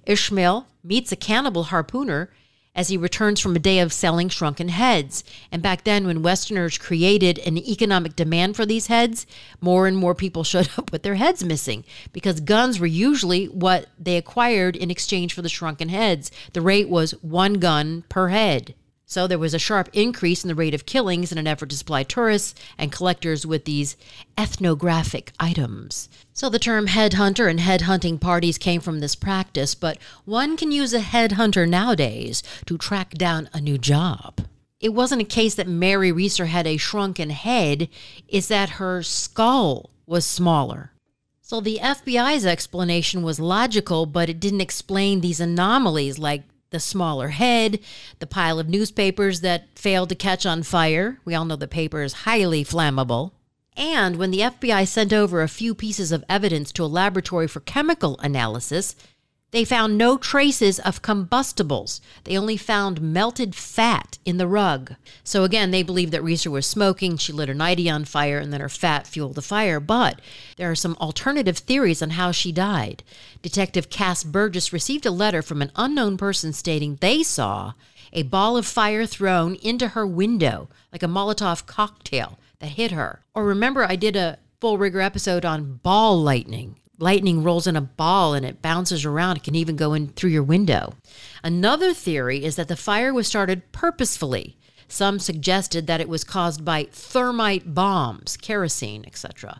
Ishmael 0.08 0.68
meets 0.84 1.12
a 1.12 1.18
cannibal 1.18 1.66
harpooner 1.66 2.30
as 2.78 2.90
he 2.90 2.96
returns 2.96 3.40
from 3.40 3.56
a 3.56 3.60
day 3.60 3.80
of 3.80 3.92
selling 3.92 4.30
shrunken 4.30 4.70
heads. 4.70 5.24
And 5.52 5.64
back 5.64 5.84
then, 5.84 6.06
when 6.06 6.22
Westerners 6.22 6.78
created 6.78 7.40
an 7.40 7.58
economic 7.58 8.16
demand 8.16 8.56
for 8.56 8.68
these 8.68 8.86
heads, 8.88 9.26
more 9.60 9.88
and 9.88 9.98
more 9.98 10.14
people 10.14 10.44
showed 10.46 10.70
up 10.78 10.92
with 10.92 11.02
their 11.02 11.16
heads 11.16 11.44
missing 11.44 11.84
because 12.14 12.40
guns 12.40 12.80
were 12.80 12.86
usually 12.86 13.46
what 13.48 13.88
they 14.00 14.16
acquired 14.16 14.76
in 14.76 14.92
exchange 14.92 15.34
for 15.34 15.42
the 15.42 15.50
shrunken 15.50 15.90
heads. 15.90 16.32
The 16.54 16.62
rate 16.62 16.88
was 16.88 17.12
one 17.24 17.56
gun 17.56 18.04
per 18.08 18.30
head. 18.30 18.76
So 19.10 19.26
there 19.26 19.40
was 19.40 19.54
a 19.54 19.60
sharp 19.60 19.88
increase 19.94 20.44
in 20.44 20.50
the 20.50 20.56
rate 20.56 20.74
of 20.74 20.86
killings 20.86 21.32
in 21.32 21.38
an 21.38 21.48
effort 21.48 21.70
to 21.70 21.78
supply 21.78 22.04
tourists 22.04 22.54
and 22.78 22.92
collectors 22.92 23.46
with 23.46 23.64
these 23.64 23.96
ethnographic 24.38 25.32
items. 25.40 26.10
So 26.34 26.50
the 26.50 26.60
term 26.60 26.88
headhunter 26.88 27.50
and 27.50 27.62
headhunting 27.62 28.20
parties 28.20 28.58
came 28.58 28.82
from 28.82 29.00
this 29.00 29.16
practice, 29.16 29.76
but 29.76 29.98
one 30.26 30.58
can 30.58 30.74
use 30.74 30.94
a 30.94 31.00
headhunter 31.00 31.68
nowadays 31.68 32.44
to 32.66 32.78
track 32.78 33.12
down 33.12 33.50
a 33.54 33.62
new 33.62 33.78
job. 33.78 34.42
It 34.82 34.90
wasn't 34.90 35.22
a 35.22 35.26
case 35.26 35.56
that 35.56 35.70
Mary 35.70 36.12
Reeser 36.12 36.48
had 36.48 36.68
a 36.68 36.76
shrunken 36.76 37.30
head, 37.30 37.88
it's 38.28 38.50
that 38.50 38.72
her 38.72 39.04
skull 39.04 39.90
was 40.06 40.26
smaller. 40.26 40.92
So 41.42 41.62
the 41.62 41.80
FBI's 41.82 42.46
explanation 42.46 43.24
was 43.24 43.40
logical, 43.40 44.06
but 44.06 44.28
it 44.28 44.42
didn't 44.42 44.60
explain 44.60 45.22
these 45.22 45.40
anomalies 45.40 46.20
like 46.20 46.44
the 46.70 46.80
smaller 46.80 47.30
head, 47.30 47.80
the 48.20 48.28
pile 48.28 48.60
of 48.60 48.70
newspapers 48.70 49.42
that 49.42 49.68
failed 49.76 50.10
to 50.10 50.16
catch 50.16 50.46
on 50.46 50.64
fire. 50.64 51.20
We 51.26 51.36
all 51.36 51.46
know 51.46 51.56
the 51.56 51.68
paper 51.68 52.02
is 52.02 52.14
highly 52.14 52.64
flammable. 52.64 53.32
And 53.76 54.16
when 54.16 54.32
the 54.32 54.40
FBI 54.40 54.88
sent 54.88 55.14
over 55.14 55.42
a 55.42 55.48
few 55.48 55.76
pieces 55.76 56.12
of 56.12 56.26
evidence 56.28 56.72
to 56.74 56.84
a 56.84 56.88
laboratory 56.88 57.48
for 57.48 57.60
chemical 57.60 58.18
analysis, 58.20 58.96
they 59.52 59.64
found 59.64 59.98
no 59.98 60.18
traces 60.18 60.78
of 60.80 61.02
combustibles. 61.02 62.02
They 62.26 62.38
only 62.38 62.58
found 62.58 63.02
melted 63.02 63.56
fat 63.56 64.18
in 64.26 64.38
the 64.38 64.48
rug. 64.48 64.96
So 65.24 65.46
again, 65.46 65.72
they 65.72 65.84
believe 65.84 66.12
that 66.12 66.24
Reeser 66.24 66.52
was 66.52 66.66
smoking, 66.66 67.16
she 67.16 67.32
lit 67.32 67.48
her 67.48 67.54
nightie 67.54 67.90
on 67.90 68.04
fire, 68.04 68.40
and 68.40 68.52
then 68.52 68.60
her 68.60 68.68
fat 68.68 69.08
fueled 69.08 69.36
the 69.36 69.42
fire. 69.42 69.80
But 69.80 70.20
there 70.58 70.70
are 70.70 70.76
some 70.76 70.98
alternative 71.00 71.60
theories 71.60 72.02
on 72.02 72.12
how 72.12 72.32
she 72.32 72.52
died. 72.52 73.04
Detective 73.42 73.90
Cass 73.90 74.26
Burgess 74.26 74.74
received 74.74 75.06
a 75.06 75.12
letter 75.12 75.42
from 75.42 75.62
an 75.62 75.72
unknown 75.78 76.18
person 76.18 76.52
stating 76.52 76.98
they 76.98 77.24
saw 77.24 77.74
a 78.12 78.24
ball 78.24 78.58
of 78.58 78.66
fire 78.66 79.06
thrown 79.06 79.56
into 79.56 79.90
her 79.90 80.06
window, 80.06 80.68
like 80.92 81.04
a 81.04 81.08
Molotov 81.08 81.66
cocktail 81.66 82.38
that 82.60 82.72
hit 82.72 82.92
her. 82.92 83.22
Or 83.34 83.46
remember, 83.46 83.86
I 83.86 83.96
did 83.96 84.18
a 84.18 84.40
full 84.60 84.78
rigor 84.78 85.00
episode 85.00 85.46
on 85.46 85.76
ball 85.84 86.22
lightning 86.22 86.78
lightning 87.00 87.44
rolls 87.44 87.68
in 87.68 87.76
a 87.76 87.82
ball 87.82 88.34
and 88.34 88.46
it 88.46 88.62
bounces 88.62 89.06
around. 89.06 89.38
It 89.38 89.44
can 89.44 89.56
even 89.56 89.76
go 89.76 89.94
in 89.94 90.08
through 90.10 90.32
your 90.32 90.44
window. 90.44 90.94
Another 91.44 91.94
theory 91.94 92.44
is 92.44 92.56
that 92.56 92.68
the 92.68 92.76
fire 92.76 93.14
was 93.14 93.28
started 93.28 93.72
purposefully. 93.72 94.58
Some 94.88 95.20
suggested 95.20 95.88
that 95.88 96.02
it 96.02 96.10
was 96.10 96.24
caused 96.24 96.64
by 96.64 96.88
thermite 96.92 97.74
bombs, 97.74 98.38
kerosene, 98.38 99.04
etc. 99.06 99.60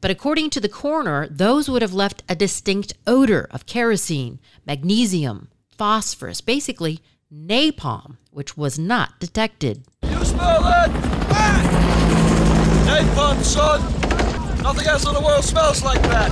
But 0.00 0.10
according 0.10 0.50
to 0.50 0.60
the 0.60 0.68
coroner, 0.68 1.28
those 1.28 1.68
would 1.68 1.82
have 1.82 1.94
left 1.94 2.22
a 2.28 2.34
distinct 2.34 2.94
odor 3.06 3.46
of 3.50 3.66
kerosene, 3.66 4.40
magnesium, 4.66 5.48
phosphorus, 5.68 6.40
basically 6.40 7.00
napalm, 7.32 8.16
which 8.30 8.56
was 8.56 8.78
not 8.78 9.18
detected. 9.20 9.84
You 10.02 10.24
smell 10.24 10.62
that? 10.62 10.90
Napalm, 12.86 13.42
son! 13.42 13.95
Nothing 14.66 14.88
else 14.88 15.06
in 15.06 15.14
the 15.14 15.20
world 15.20 15.44
smells 15.44 15.84
like 15.84 16.02
that. 16.02 16.28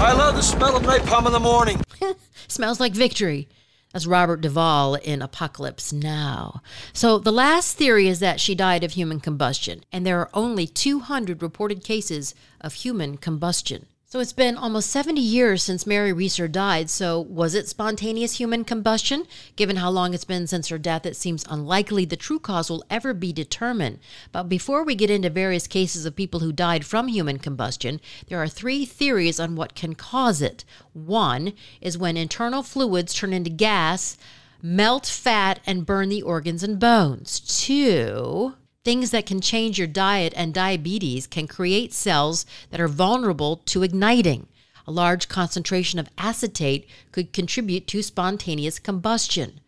I 0.00 0.12
love 0.12 0.36
the 0.36 0.42
smell 0.42 0.76
of 0.76 0.84
napalm 0.84 1.26
in 1.26 1.32
the 1.32 1.40
morning. 1.40 1.80
Smells 2.46 2.78
like 2.78 2.92
victory. 2.92 3.48
That's 3.92 4.06
Robert 4.06 4.40
Duvall 4.40 4.94
in 4.94 5.22
Apocalypse 5.22 5.92
Now. 5.92 6.62
So 6.92 7.18
the 7.18 7.32
last 7.32 7.76
theory 7.76 8.06
is 8.06 8.20
that 8.20 8.38
she 8.38 8.54
died 8.54 8.84
of 8.84 8.92
human 8.92 9.18
combustion, 9.18 9.82
and 9.90 10.06
there 10.06 10.20
are 10.20 10.30
only 10.32 10.68
200 10.68 11.42
reported 11.42 11.82
cases 11.82 12.32
of 12.60 12.74
human 12.74 13.16
combustion. 13.16 13.86
So 14.14 14.20
it's 14.20 14.32
been 14.32 14.56
almost 14.56 14.90
70 14.90 15.20
years 15.20 15.64
since 15.64 15.88
Mary 15.88 16.12
Reeser 16.12 16.46
died. 16.46 16.88
So 16.88 17.20
was 17.20 17.52
it 17.52 17.66
spontaneous 17.66 18.38
human 18.38 18.62
combustion? 18.62 19.26
Given 19.56 19.74
how 19.74 19.90
long 19.90 20.14
it's 20.14 20.24
been 20.24 20.46
since 20.46 20.68
her 20.68 20.78
death, 20.78 21.04
it 21.04 21.16
seems 21.16 21.44
unlikely 21.50 22.04
the 22.04 22.14
true 22.14 22.38
cause 22.38 22.70
will 22.70 22.84
ever 22.88 23.12
be 23.12 23.32
determined. 23.32 23.98
But 24.30 24.44
before 24.44 24.84
we 24.84 24.94
get 24.94 25.10
into 25.10 25.30
various 25.30 25.66
cases 25.66 26.06
of 26.06 26.14
people 26.14 26.38
who 26.38 26.52
died 26.52 26.86
from 26.86 27.08
human 27.08 27.40
combustion, 27.40 28.00
there 28.28 28.40
are 28.40 28.46
three 28.46 28.84
theories 28.84 29.40
on 29.40 29.56
what 29.56 29.74
can 29.74 29.96
cause 29.96 30.40
it. 30.40 30.64
One 30.92 31.52
is 31.80 31.98
when 31.98 32.16
internal 32.16 32.62
fluids 32.62 33.14
turn 33.14 33.32
into 33.32 33.50
gas, 33.50 34.16
melt 34.62 35.06
fat, 35.06 35.58
and 35.66 35.84
burn 35.84 36.08
the 36.08 36.22
organs 36.22 36.62
and 36.62 36.78
bones. 36.78 37.40
Two, 37.40 38.54
Things 38.84 39.12
that 39.12 39.24
can 39.24 39.40
change 39.40 39.78
your 39.78 39.88
diet 39.88 40.34
and 40.36 40.52
diabetes 40.52 41.26
can 41.26 41.48
create 41.48 41.94
cells 41.94 42.44
that 42.70 42.80
are 42.82 42.88
vulnerable 42.88 43.56
to 43.64 43.82
igniting. 43.82 44.46
A 44.86 44.92
large 44.92 45.26
concentration 45.26 45.98
of 45.98 46.10
acetate 46.18 46.86
could 47.10 47.32
contribute 47.32 47.86
to 47.86 48.02
spontaneous 48.02 48.78
combustion. 48.78 49.60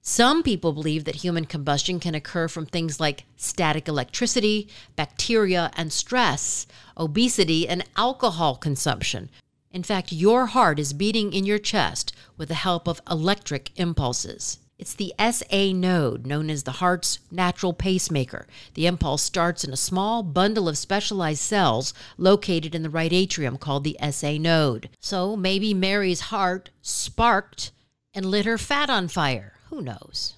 Some 0.00 0.42
people 0.42 0.72
believe 0.72 1.04
that 1.04 1.16
human 1.16 1.44
combustion 1.44 2.00
can 2.00 2.14
occur 2.14 2.48
from 2.48 2.64
things 2.64 2.98
like 2.98 3.24
static 3.36 3.88
electricity, 3.88 4.68
bacteria 4.96 5.70
and 5.76 5.92
stress, 5.92 6.66
obesity, 6.96 7.68
and 7.68 7.84
alcohol 7.94 8.56
consumption. 8.56 9.28
In 9.70 9.82
fact, 9.82 10.12
your 10.12 10.46
heart 10.46 10.78
is 10.78 10.94
beating 10.94 11.34
in 11.34 11.44
your 11.44 11.58
chest 11.58 12.14
with 12.38 12.48
the 12.48 12.54
help 12.54 12.88
of 12.88 13.02
electric 13.10 13.70
impulses. 13.78 14.58
It's 14.82 14.94
the 14.94 15.14
SA 15.16 15.70
node, 15.72 16.26
known 16.26 16.50
as 16.50 16.64
the 16.64 16.80
heart's 16.82 17.20
natural 17.30 17.72
pacemaker. 17.72 18.48
The 18.74 18.88
impulse 18.88 19.22
starts 19.22 19.62
in 19.62 19.72
a 19.72 19.76
small 19.76 20.24
bundle 20.24 20.68
of 20.68 20.76
specialized 20.76 21.38
cells 21.38 21.94
located 22.18 22.74
in 22.74 22.82
the 22.82 22.90
right 22.90 23.12
atrium 23.12 23.58
called 23.58 23.84
the 23.84 23.96
SA 24.10 24.38
node. 24.40 24.88
So 24.98 25.36
maybe 25.36 25.72
Mary's 25.72 26.32
heart 26.32 26.70
sparked 26.80 27.70
and 28.12 28.26
lit 28.26 28.44
her 28.44 28.58
fat 28.58 28.90
on 28.90 29.06
fire. 29.06 29.52
Who 29.70 29.82
knows? 29.82 30.34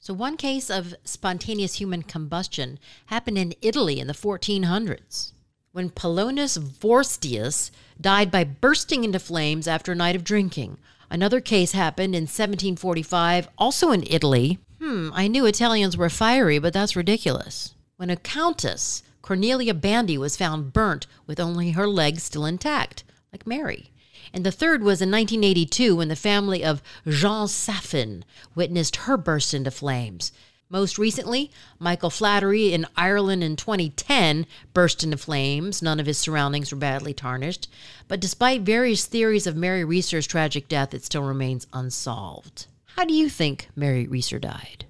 So, 0.00 0.12
one 0.12 0.36
case 0.36 0.70
of 0.70 0.96
spontaneous 1.04 1.74
human 1.74 2.02
combustion 2.02 2.80
happened 3.06 3.38
in 3.38 3.54
Italy 3.62 4.00
in 4.00 4.08
the 4.08 4.12
1400s 4.12 5.30
when 5.70 5.90
Polonus 5.90 6.58
Vorstius 6.58 7.70
died 8.00 8.32
by 8.32 8.42
bursting 8.42 9.04
into 9.04 9.20
flames 9.20 9.68
after 9.68 9.92
a 9.92 9.94
night 9.94 10.16
of 10.16 10.24
drinking. 10.24 10.78
Another 11.10 11.40
case 11.40 11.72
happened 11.72 12.14
in 12.14 12.22
1745, 12.22 13.48
also 13.58 13.90
in 13.90 14.04
Italy. 14.06 14.58
Hmm, 14.80 15.10
I 15.12 15.28
knew 15.28 15.46
Italians 15.46 15.96
were 15.96 16.10
fiery, 16.10 16.58
but 16.58 16.72
that's 16.72 16.96
ridiculous. 16.96 17.74
When 17.96 18.10
a 18.10 18.16
countess, 18.16 19.02
Cornelia 19.22 19.74
Bandi, 19.74 20.18
was 20.18 20.36
found 20.36 20.72
burnt 20.72 21.06
with 21.26 21.40
only 21.40 21.70
her 21.72 21.86
legs 21.86 22.22
still 22.22 22.44
intact, 22.44 23.04
like 23.32 23.46
Mary. 23.46 23.90
And 24.32 24.44
the 24.44 24.52
third 24.52 24.82
was 24.82 25.00
in 25.00 25.10
1982 25.10 25.96
when 25.96 26.08
the 26.08 26.16
family 26.16 26.64
of 26.64 26.82
Jean 27.06 27.46
Saffin 27.46 28.24
witnessed 28.54 28.96
her 28.96 29.16
burst 29.16 29.54
into 29.54 29.70
flames. 29.70 30.32
Most 30.74 30.98
recently, 30.98 31.52
Michael 31.78 32.10
Flattery 32.10 32.72
in 32.72 32.84
Ireland 32.96 33.44
in 33.44 33.54
2010 33.54 34.44
burst 34.72 35.04
into 35.04 35.16
flames. 35.16 35.80
None 35.80 36.00
of 36.00 36.06
his 36.06 36.18
surroundings 36.18 36.72
were 36.72 36.76
badly 36.76 37.14
tarnished. 37.14 37.68
But 38.08 38.18
despite 38.18 38.62
various 38.62 39.04
theories 39.04 39.46
of 39.46 39.54
Mary 39.54 39.84
Reeser's 39.84 40.26
tragic 40.26 40.66
death, 40.66 40.92
it 40.92 41.04
still 41.04 41.22
remains 41.22 41.68
unsolved. 41.72 42.66
How 42.96 43.04
do 43.04 43.14
you 43.14 43.28
think 43.28 43.68
Mary 43.76 44.08
Reeser 44.08 44.40
died? 44.40 44.84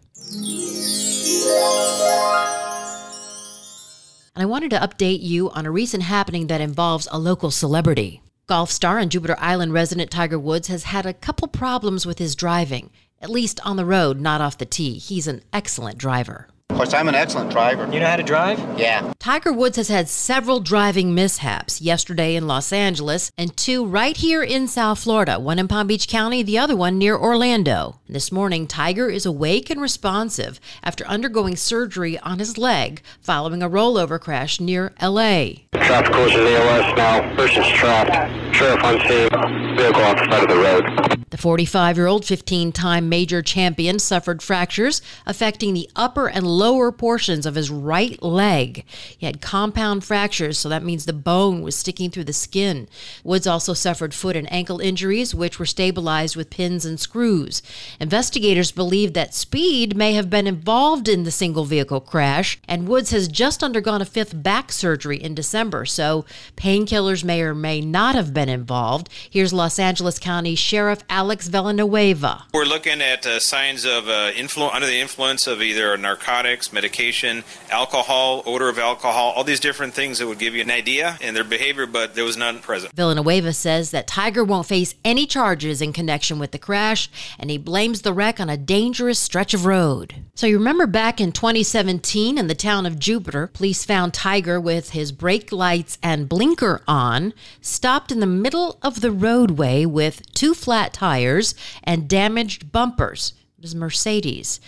And 4.35 4.43
I 4.43 4.47
wanted 4.47 4.71
to 4.71 4.81
update 4.81 5.21
you 5.21 5.51
on 5.51 5.67
a 5.67 5.71
recent 5.71 6.05
happening 6.05 6.47
that 6.47 6.63
involves 6.63 7.07
a 7.13 7.19
local 7.19 7.51
celebrity. 7.51 8.23
Golf 8.47 8.71
star 8.71 8.99
and 8.99 9.11
Jupiter 9.11 9.37
Island 9.39 9.73
resident 9.73 10.11
Tiger 10.11 10.39
Woods 10.39 10.69
has 10.69 10.85
had 10.85 11.07
a 11.07 11.15
couple 11.15 11.49
problems 11.49 12.05
with 12.05 12.19
his 12.19 12.35
driving 12.35 12.91
at 13.25 13.31
least 13.31 13.59
on 13.65 13.77
the 13.77 13.87
road, 13.87 14.21
not 14.21 14.43
off 14.43 14.59
the 14.59 14.67
tee. 14.67 14.99
He's 14.99 15.27
an 15.27 15.43
excellent 15.51 15.97
driver. 15.97 16.49
Of 16.71 16.79
course, 16.79 16.95
I'm 16.95 17.09
an 17.09 17.15
excellent 17.15 17.53
driver. 17.53 17.85
You 17.93 18.01
know 18.01 18.07
how 18.07 18.17
to 18.17 18.23
drive? 18.23 18.59
Yeah. 18.77 19.13
Tiger 19.21 19.53
Woods 19.53 19.77
has 19.77 19.89
had 19.89 20.09
several 20.09 20.59
driving 20.59 21.15
mishaps 21.15 21.81
yesterday 21.81 22.35
in 22.35 22.49
Los 22.49 22.73
Angeles 22.73 23.31
and 23.39 23.57
two 23.57 23.85
right 23.87 24.17
here 24.17 24.43
in 24.43 24.67
South 24.67 24.99
Florida, 24.99 25.39
one 25.39 25.61
in 25.61 25.69
Palm 25.69 25.87
Beach 25.87 26.09
County, 26.09 26.43
the 26.43 26.59
other 26.59 26.75
one 26.75 26.99
near 26.99 27.17
Orlando. 27.17 28.01
This 28.09 28.33
morning, 28.33 28.67
Tiger 28.67 29.09
is 29.09 29.25
awake 29.25 29.71
and 29.71 29.81
responsive 29.81 30.59
after 30.83 31.07
undergoing 31.07 31.55
surgery 31.55 32.19
on 32.19 32.41
his 32.41 32.59
leg 32.59 33.03
following 33.21 33.63
a 33.63 33.71
rollover 33.71 34.19
crash 34.19 34.59
near 34.59 34.93
LA. 35.01 35.51
Traffic 35.75 36.13
closure 36.13 36.39
to 36.39 36.43
the 36.43 36.57
LS 36.57 36.97
now. 36.97 37.37
Person's 37.37 37.69
trapped. 37.69 38.57
Sheriff 38.57 38.83
on 38.83 38.99
scene. 39.07 39.77
Vehicle 39.77 40.03
off 40.03 40.17
the 40.17 40.29
side 40.31 40.43
of 40.43 40.49
the 40.49 40.57
road. 40.57 41.14
The 41.35 41.39
45 41.39 41.97
year 41.97 42.07
old 42.07 42.25
15 42.25 42.71
time 42.71 43.09
major 43.09 43.43
champion 43.43 43.99
suffered 43.99 44.41
fractures 44.41 45.03
affecting 45.27 45.75
the 45.75 45.91
upper 45.97 46.29
and 46.29 46.47
lower 46.47 46.93
portions 46.93 47.45
of 47.45 47.57
his 47.57 47.73
right 47.73 48.23
leg. 48.23 48.85
He 49.19 49.27
had 49.27 49.41
compound 49.41 50.05
fractures, 50.05 50.61
so 50.61 50.69
that 50.69 50.85
means 50.85 51.07
the 51.07 51.13
bone 51.13 51.61
was 51.61 51.75
sticking 51.75 52.09
through 52.09 52.23
the 52.23 52.33
skin. 52.33 52.87
Woods 53.25 53.49
also 53.49 53.75
suffered 53.75 54.15
foot 54.15 54.37
and 54.37 54.51
ankle 54.53 54.79
injuries, 54.79 55.35
which 55.35 55.59
were 55.59 55.67
stabilized 55.67 56.37
with 56.37 56.51
pins 56.51 56.85
and 56.85 57.01
screws. 57.01 57.63
Investigators 57.99 58.71
believe 58.71 59.13
that 59.15 59.35
speed 59.35 59.97
may 59.97 60.13
have 60.13 60.31
been 60.31 60.47
involved 60.47 61.09
in 61.09 61.25
the 61.25 61.33
single 61.33 61.65
vehicle 61.65 62.01
crash, 62.01 62.61
and 62.69 62.87
Woods 62.87 63.11
has 63.11 63.27
just 63.27 63.65
undergone 63.65 64.01
a 64.01 64.05
fifth 64.05 64.41
back 64.41 64.71
surgery 64.71 65.21
in 65.21 65.35
December, 65.35 65.85
so 65.85 66.25
painkillers 66.55 67.25
may 67.25 67.43
or 67.43 67.57
may 67.57 67.81
not 67.81 68.15
have 68.15 68.33
been 68.33 68.49
involved. 68.49 69.09
Here's 69.29 69.53
Los 69.53 69.81
Angeles 69.81 70.21
County 70.21 70.55
Sheriff 70.55 71.03
Alex. 71.11 71.24
Alex 71.25 71.49
Villanueva. 71.49 72.45
We're 72.53 72.67
looking 72.67 73.01
at 73.01 73.25
uh, 73.25 73.41
signs 73.41 73.87
of 73.87 74.09
uh, 74.09 74.33
influ- 74.33 74.75
under 74.75 74.87
the 74.87 75.01
influence 75.01 75.47
of 75.47 75.63
either 75.63 75.97
narcotics, 75.97 76.71
medication, 76.71 77.45
alcohol, 77.71 78.43
odor 78.45 78.69
of 78.69 78.79
alcohol, 78.79 79.33
all 79.35 79.43
these 79.43 79.59
different 79.59 79.95
things 79.95 80.19
that 80.19 80.27
would 80.27 80.39
give 80.39 80.55
you 80.55 80.61
an 80.61 80.71
idea 80.71 81.17
in 81.23 81.33
their 81.33 81.43
behavior, 81.43 81.87
but 81.87 82.15
there 82.15 82.25
was 82.25 82.37
none 82.37 82.59
present. 82.59 82.93
Villanueva 82.95 83.55
says 83.55 83.91
that 83.91 84.07
Tiger 84.07 84.45
won't 84.45 84.67
face 84.67 84.97
any 85.03 85.27
charges 85.27 85.81
in 85.81 85.95
connection 85.95 86.39
with 86.39 86.51
the 86.51 86.59
crash, 86.59 87.11
and 87.39 87.49
he 87.49 87.57
blames 87.57 88.03
the 88.03 88.13
wreck 88.13 88.39
on 88.39 88.51
a 88.51 88.59
dangerous 88.59 89.19
stretch 89.19 89.55
of 89.55 89.65
road. 89.65 90.17
So 90.35 90.47
you 90.47 90.59
remember 90.59 90.87
back 90.87 91.23
in 91.23 91.33
2017 91.33 92.37
in 92.37 92.49
the 92.49 92.55
town 92.55 92.85
of 92.85 92.99
Jupiter, 92.99 93.47
police 93.47 93.83
found 93.83 94.13
Tiger 94.13 94.61
with 94.61 94.91
his 94.91 95.11
brake 95.11 95.53
lights 95.53 95.97
and 96.03 96.29
blinker 96.29 96.83
on, 96.87 97.33
stopped 97.63 98.13
in 98.13 98.21
the 98.21 98.27
middle 98.27 98.79
of 98.83 99.01
the 99.01 99.11
roadway 99.11 99.87
with 99.87 100.21
two 100.35 100.53
flat 100.53 100.93
tires 100.93 101.14
tires 101.15 101.55
and 101.85 102.09
damaged 102.09 102.73
bumpers. 102.73 103.35
It 103.57 103.63
was 103.63 103.75
Mercedes. 103.75 104.61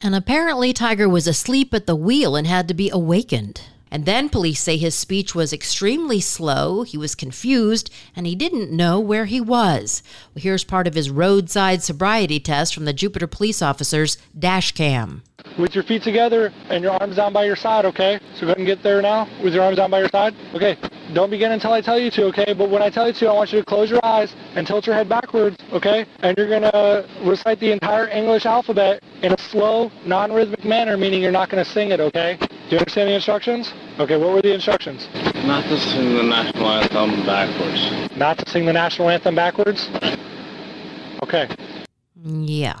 And 0.00 0.14
apparently, 0.14 0.72
Tiger 0.72 1.08
was 1.08 1.26
asleep 1.26 1.74
at 1.74 1.86
the 1.86 1.96
wheel 1.96 2.36
and 2.36 2.46
had 2.46 2.68
to 2.68 2.74
be 2.74 2.88
awakened. 2.90 3.62
And 3.90 4.06
then 4.06 4.30
police 4.30 4.60
say 4.60 4.78
his 4.78 4.94
speech 4.94 5.34
was 5.34 5.52
extremely 5.52 6.20
slow, 6.20 6.82
he 6.82 6.96
was 6.96 7.14
confused, 7.14 7.92
and 8.16 8.26
he 8.26 8.34
didn't 8.34 8.70
know 8.70 8.98
where 8.98 9.26
he 9.26 9.40
was. 9.40 10.02
Well, 10.34 10.42
here's 10.42 10.64
part 10.64 10.86
of 10.86 10.94
his 10.94 11.10
roadside 11.10 11.82
sobriety 11.82 12.40
test 12.40 12.74
from 12.74 12.86
the 12.86 12.94
Jupiter 12.94 13.26
police 13.26 13.60
officer's 13.60 14.16
dash 14.38 14.72
cam. 14.72 15.22
With 15.58 15.74
your 15.74 15.84
feet 15.84 16.02
together 16.02 16.52
and 16.70 16.82
your 16.82 16.92
arms 16.92 17.16
down 17.16 17.34
by 17.34 17.44
your 17.44 17.56
side, 17.56 17.84
okay? 17.84 18.18
So 18.36 18.42
go 18.42 18.46
ahead 18.46 18.58
and 18.58 18.66
get 18.66 18.82
there 18.82 19.02
now 19.02 19.28
with 19.42 19.52
your 19.52 19.62
arms 19.62 19.76
down 19.76 19.90
by 19.90 19.98
your 19.98 20.08
side. 20.08 20.34
Okay, 20.54 20.78
don't 21.14 21.30
begin 21.30 21.52
until 21.52 21.72
I 21.72 21.80
tell 21.80 21.98
you 21.98 22.10
to, 22.12 22.24
okay? 22.26 22.52
But 22.52 22.70
when 22.70 22.82
I 22.82 22.90
tell 22.90 23.06
you 23.06 23.12
to, 23.14 23.28
I 23.28 23.32
want 23.32 23.52
you 23.52 23.58
to 23.60 23.64
close 23.64 23.90
your 23.90 24.04
eyes 24.04 24.34
and 24.54 24.66
tilt 24.66 24.86
your 24.86 24.94
head 24.94 25.08
backwards, 25.08 25.56
okay? 25.72 26.06
And 26.20 26.36
you're 26.36 26.48
going 26.48 26.62
to 26.62 27.08
recite 27.22 27.60
the 27.60 27.72
entire 27.72 28.08
English 28.08 28.46
alphabet 28.46 29.02
in 29.22 29.32
a 29.32 29.38
slow, 29.38 29.90
non-rhythmic 30.04 30.64
manner, 30.64 30.96
meaning 30.96 31.22
you're 31.22 31.30
not 31.30 31.48
going 31.48 31.64
to 31.64 31.70
sing 31.70 31.90
it, 31.90 32.00
okay? 32.00 32.38
Do 32.40 32.46
you 32.70 32.78
understand 32.78 33.08
the 33.08 33.14
instructions? 33.14 33.72
Okay, 33.98 34.16
what 34.16 34.32
were 34.32 34.42
the 34.42 34.54
instructions? 34.54 35.08
Not 35.44 35.64
to 35.64 35.78
sing 35.78 36.14
the 36.14 36.22
national 36.22 36.68
anthem 36.68 37.26
backwards. 37.26 38.16
Not 38.16 38.38
to 38.38 38.50
sing 38.50 38.66
the 38.66 38.72
national 38.72 39.10
anthem 39.10 39.34
backwards? 39.34 39.88
Okay. 41.22 41.48
Yeah. 42.24 42.78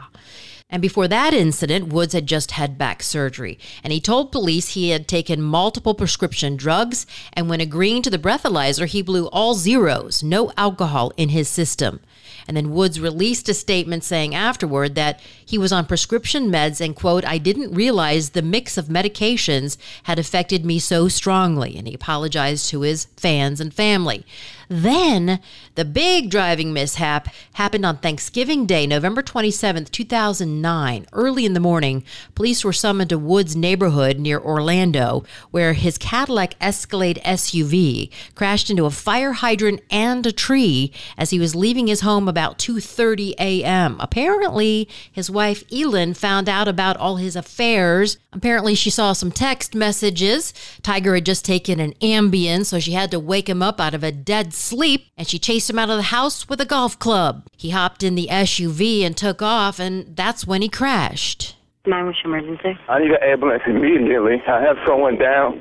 And 0.72 0.80
before 0.80 1.06
that 1.06 1.34
incident, 1.34 1.92
Woods 1.92 2.14
had 2.14 2.26
just 2.26 2.52
had 2.52 2.78
back 2.78 3.02
surgery. 3.02 3.58
And 3.84 3.92
he 3.92 4.00
told 4.00 4.32
police 4.32 4.68
he 4.68 4.88
had 4.88 5.06
taken 5.06 5.42
multiple 5.42 5.94
prescription 5.94 6.56
drugs. 6.56 7.06
And 7.34 7.50
when 7.50 7.60
agreeing 7.60 8.00
to 8.02 8.10
the 8.10 8.18
breathalyzer, 8.18 8.86
he 8.86 9.02
blew 9.02 9.26
all 9.26 9.52
zeros, 9.52 10.22
no 10.22 10.50
alcohol 10.56 11.12
in 11.18 11.28
his 11.28 11.46
system. 11.46 12.00
And 12.48 12.56
then 12.56 12.72
Woods 12.72 12.98
released 12.98 13.50
a 13.50 13.54
statement 13.54 14.02
saying 14.02 14.34
afterward 14.34 14.94
that 14.94 15.20
he 15.44 15.58
was 15.58 15.72
on 15.72 15.86
prescription 15.86 16.50
meds 16.50 16.80
and, 16.80 16.96
quote, 16.96 17.24
I 17.24 17.36
didn't 17.36 17.74
realize 17.74 18.30
the 18.30 18.42
mix 18.42 18.78
of 18.78 18.86
medications 18.86 19.76
had 20.04 20.18
affected 20.18 20.64
me 20.64 20.78
so 20.78 21.06
strongly. 21.06 21.76
And 21.76 21.86
he 21.86 21.94
apologized 21.94 22.70
to 22.70 22.80
his 22.80 23.04
fans 23.16 23.60
and 23.60 23.74
family. 23.74 24.24
Then 24.72 25.38
the 25.74 25.84
big 25.84 26.30
driving 26.30 26.72
mishap 26.72 27.28
happened 27.52 27.84
on 27.84 27.98
Thanksgiving 27.98 28.64
Day, 28.64 28.86
November 28.86 29.22
27th, 29.22 29.90
2009. 29.90 31.06
Early 31.12 31.44
in 31.44 31.52
the 31.52 31.60
morning, 31.60 32.04
police 32.34 32.64
were 32.64 32.72
summoned 32.72 33.10
to 33.10 33.18
Woods 33.18 33.54
neighborhood 33.54 34.18
near 34.18 34.40
Orlando, 34.40 35.24
where 35.50 35.74
his 35.74 35.98
Cadillac 35.98 36.54
Escalade 36.58 37.20
SUV 37.22 38.10
crashed 38.34 38.70
into 38.70 38.86
a 38.86 38.90
fire 38.90 39.34
hydrant 39.34 39.82
and 39.90 40.24
a 40.24 40.32
tree 40.32 40.90
as 41.18 41.28
he 41.28 41.38
was 41.38 41.54
leaving 41.54 41.86
his 41.86 42.00
home 42.00 42.26
about 42.26 42.58
2:30 42.58 43.34
a.m. 43.38 43.98
Apparently, 44.00 44.88
his 45.10 45.28
wife 45.30 45.64
Elin 45.70 46.14
found 46.14 46.48
out 46.48 46.66
about 46.66 46.96
all 46.96 47.16
his 47.16 47.36
affairs. 47.36 48.16
Apparently, 48.32 48.74
she 48.74 48.88
saw 48.88 49.12
some 49.12 49.30
text 49.30 49.74
messages. 49.74 50.54
Tiger 50.82 51.14
had 51.14 51.26
just 51.26 51.44
taken 51.44 51.78
an 51.78 51.92
Ambien, 52.00 52.64
so 52.64 52.80
she 52.80 52.92
had 52.92 53.10
to 53.10 53.20
wake 53.20 53.50
him 53.50 53.60
up 53.60 53.78
out 53.78 53.92
of 53.92 54.02
a 54.02 54.10
dead 54.10 54.54
sleep 54.62 55.06
and 55.16 55.26
she 55.26 55.38
chased 55.38 55.68
him 55.68 55.78
out 55.78 55.90
of 55.90 55.96
the 55.96 56.02
house 56.14 56.48
with 56.48 56.60
a 56.60 56.64
golf 56.64 56.98
club. 56.98 57.46
He 57.56 57.70
hopped 57.70 58.02
in 58.02 58.14
the 58.14 58.28
SUV 58.30 59.02
and 59.04 59.16
took 59.16 59.42
off, 59.42 59.78
and 59.78 60.16
that's 60.16 60.46
when 60.46 60.62
he 60.62 60.68
crashed. 60.68 61.56
911 61.84 62.14
emergency. 62.30 62.78
I 62.88 63.00
need 63.00 63.10
an 63.10 63.22
ambulance 63.26 63.62
immediately. 63.66 64.38
I 64.46 64.62
have 64.62 64.76
someone 64.86 65.18
down 65.18 65.58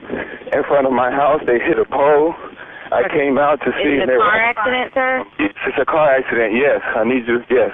in 0.53 0.61
front 0.69 0.85
of 0.85 0.93
my 0.93 1.09
house. 1.09 1.41
They 1.45 1.57
hit 1.57 1.79
a 1.81 1.85
pole. 1.89 2.35
I 2.93 3.07
came 3.09 3.39
out 3.39 3.57
to 3.65 3.71
see. 3.81 3.97
Is 3.97 4.03
it 4.03 4.09
a 4.09 4.13
they 4.13 4.17
car 4.21 4.37
were- 4.37 4.51
accident, 4.53 4.93
sir? 4.93 5.25
It's 5.39 5.79
a 5.81 5.85
car 5.85 6.11
accident. 6.13 6.53
Yes, 6.53 6.81
I 6.95 7.03
need 7.03 7.25
you. 7.25 7.41
Yes. 7.49 7.71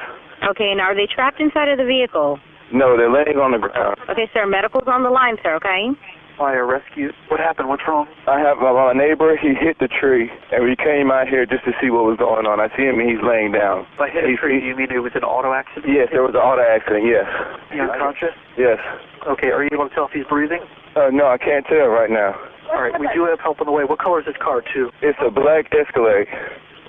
Okay, 0.48 0.70
and 0.72 0.80
are 0.80 0.96
they 0.96 1.08
trapped 1.12 1.42
inside 1.42 1.68
of 1.68 1.78
the 1.78 1.84
vehicle? 1.86 2.40
No, 2.72 2.96
they're 2.96 3.12
laying 3.12 3.40
on 3.40 3.52
the 3.52 3.58
ground. 3.58 3.98
Okay, 4.10 4.30
sir, 4.34 4.46
medical's 4.46 4.88
on 4.88 5.04
the 5.04 5.10
line, 5.10 5.36
sir, 5.42 5.56
okay? 5.56 5.90
Fire 6.38 6.68
rescue. 6.70 7.10
What 7.34 7.40
happened? 7.40 7.68
What's 7.68 7.82
wrong? 7.88 8.06
I 8.28 8.38
have 8.40 8.62
uh, 8.62 8.70
my 8.70 8.94
neighbor. 8.94 9.34
He 9.42 9.58
hit 9.58 9.80
the 9.82 9.90
tree, 9.90 10.30
and 10.54 10.62
we 10.64 10.76
came 10.78 11.10
out 11.10 11.28
here 11.28 11.46
just 11.50 11.66
to 11.66 11.74
see 11.82 11.90
what 11.90 12.06
was 12.06 12.18
going 12.22 12.46
on. 12.46 12.62
I 12.62 12.70
see 12.78 12.86
him, 12.86 13.02
and 13.02 13.10
he's 13.10 13.18
laying 13.26 13.52
down. 13.52 13.88
By 13.98 14.10
hit 14.14 14.22
a 14.24 14.28
He's- 14.30 14.40
tree, 14.40 14.62
do 14.62 14.66
you 14.70 14.76
mean 14.78 14.94
it 14.94 15.02
was 15.02 15.18
an 15.18 15.26
auto 15.26 15.50
accident? 15.54 15.90
Yes, 15.90 16.10
there 16.14 16.22
was 16.22 16.38
an 16.38 16.46
auto 16.46 16.62
accident. 16.62 17.10
Yes. 17.10 17.26
You're 17.74 17.90
unconscious? 17.90 18.38
Yes. 18.54 18.78
Okay, 19.26 19.50
are 19.50 19.64
you 19.66 19.70
able 19.74 19.90
to 19.90 19.96
tell 19.98 20.06
if 20.06 20.14
he's 20.14 20.30
breathing? 20.30 20.62
Uh, 20.94 21.10
no, 21.10 21.26
I 21.26 21.42
can't 21.42 21.66
tell 21.66 21.90
right 21.90 22.10
now. 22.14 22.38
All 22.70 22.86
right, 22.86 22.94
we 23.02 23.10
do 23.18 23.26
have 23.26 23.40
help 23.42 23.58
on 23.60 23.66
the 23.66 23.74
way. 23.74 23.82
What 23.84 23.98
color 23.98 24.20
is 24.22 24.26
this 24.30 24.38
car, 24.38 24.62
too? 24.62 24.92
It's 25.02 25.18
a 25.26 25.32
black 25.34 25.74
Escalade. 25.74 26.30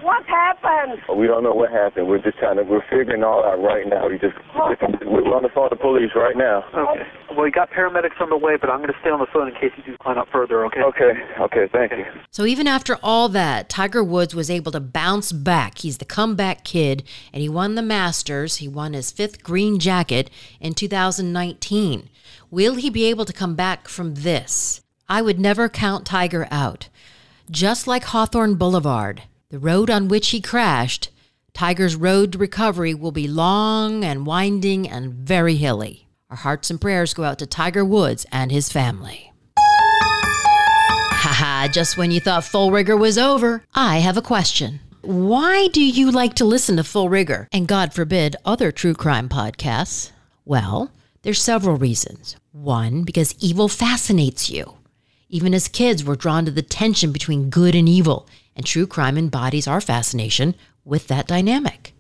What 0.04 0.22
happened? 0.30 1.00
We 1.16 1.26
don't 1.26 1.42
know 1.42 1.54
what 1.54 1.72
happened. 1.72 2.06
We're 2.06 2.22
just 2.22 2.38
trying 2.38 2.56
to. 2.56 2.62
We're 2.62 2.86
figuring 2.86 3.24
all 3.24 3.42
out 3.44 3.58
right 3.58 3.82
now. 3.88 4.06
We 4.08 4.18
just. 4.18 4.36
We're 4.54 5.34
on 5.34 5.42
the 5.42 5.50
phone 5.52 5.70
to 5.70 5.76
police 5.76 6.12
right 6.14 6.36
now. 6.36 6.62
Okay. 6.70 7.02
Well, 7.38 7.44
we 7.44 7.52
got 7.52 7.70
paramedics 7.70 8.20
on 8.20 8.30
the 8.30 8.36
way, 8.36 8.56
but 8.60 8.68
I'm 8.68 8.78
going 8.78 8.92
to 8.92 8.98
stay 9.00 9.10
on 9.10 9.20
the 9.20 9.26
phone 9.32 9.46
in 9.46 9.54
case 9.54 9.70
you 9.76 9.84
do 9.84 9.96
climb 9.98 10.18
up 10.18 10.26
further, 10.32 10.64
okay? 10.66 10.80
Okay. 10.82 11.12
Okay. 11.38 11.68
Thank 11.72 11.92
you. 11.92 12.04
So 12.32 12.44
even 12.44 12.66
after 12.66 12.98
all 13.00 13.28
that, 13.28 13.68
Tiger 13.68 14.02
Woods 14.02 14.34
was 14.34 14.50
able 14.50 14.72
to 14.72 14.80
bounce 14.80 15.30
back. 15.30 15.78
He's 15.78 15.98
the 15.98 16.04
comeback 16.04 16.64
kid, 16.64 17.04
and 17.32 17.40
he 17.40 17.48
won 17.48 17.76
the 17.76 17.82
Masters. 17.82 18.56
He 18.56 18.66
won 18.66 18.92
his 18.92 19.12
fifth 19.12 19.44
green 19.44 19.78
jacket 19.78 20.30
in 20.58 20.74
2019. 20.74 22.10
Will 22.50 22.74
he 22.74 22.90
be 22.90 23.04
able 23.04 23.24
to 23.24 23.32
come 23.32 23.54
back 23.54 23.86
from 23.86 24.16
this? 24.16 24.80
I 25.08 25.22
would 25.22 25.38
never 25.38 25.68
count 25.68 26.06
Tiger 26.06 26.48
out. 26.50 26.88
Just 27.48 27.86
like 27.86 28.02
Hawthorne 28.02 28.56
Boulevard, 28.56 29.22
the 29.50 29.60
road 29.60 29.90
on 29.90 30.08
which 30.08 30.30
he 30.30 30.40
crashed, 30.40 31.10
Tiger's 31.54 31.94
road 31.94 32.32
to 32.32 32.38
recovery 32.38 32.94
will 32.94 33.12
be 33.12 33.28
long 33.28 34.02
and 34.02 34.26
winding 34.26 34.88
and 34.88 35.14
very 35.14 35.54
hilly. 35.54 36.07
Our 36.30 36.36
hearts 36.36 36.68
and 36.68 36.78
prayers 36.78 37.14
go 37.14 37.24
out 37.24 37.38
to 37.38 37.46
Tiger 37.46 37.82
Woods 37.82 38.26
and 38.30 38.52
his 38.52 38.70
family. 38.70 39.32
Haha, 39.56 41.68
just 41.68 41.96
when 41.96 42.10
you 42.10 42.20
thought 42.20 42.44
Full 42.44 42.70
Rigor 42.70 42.98
was 42.98 43.16
over, 43.16 43.64
I 43.74 44.00
have 44.00 44.18
a 44.18 44.22
question. 44.22 44.80
Why 45.00 45.68
do 45.68 45.82
you 45.82 46.10
like 46.10 46.34
to 46.34 46.44
listen 46.44 46.76
to 46.76 46.84
Full 46.84 47.08
Rigor 47.08 47.48
and, 47.50 47.66
God 47.66 47.94
forbid, 47.94 48.36
other 48.44 48.70
true 48.70 48.92
crime 48.92 49.30
podcasts? 49.30 50.12
Well, 50.44 50.92
there's 51.22 51.40
several 51.40 51.76
reasons. 51.76 52.36
One, 52.52 53.04
because 53.04 53.34
evil 53.40 53.68
fascinates 53.68 54.50
you. 54.50 54.74
Even 55.30 55.54
as 55.54 55.66
kids, 55.66 56.04
we're 56.04 56.14
drawn 56.14 56.44
to 56.44 56.50
the 56.50 56.60
tension 56.60 57.10
between 57.10 57.48
good 57.48 57.74
and 57.74 57.88
evil, 57.88 58.28
and 58.54 58.66
true 58.66 58.86
crime 58.86 59.16
embodies 59.16 59.66
our 59.66 59.80
fascination 59.80 60.54
with 60.84 61.08
that 61.08 61.26
dynamic. 61.26 61.94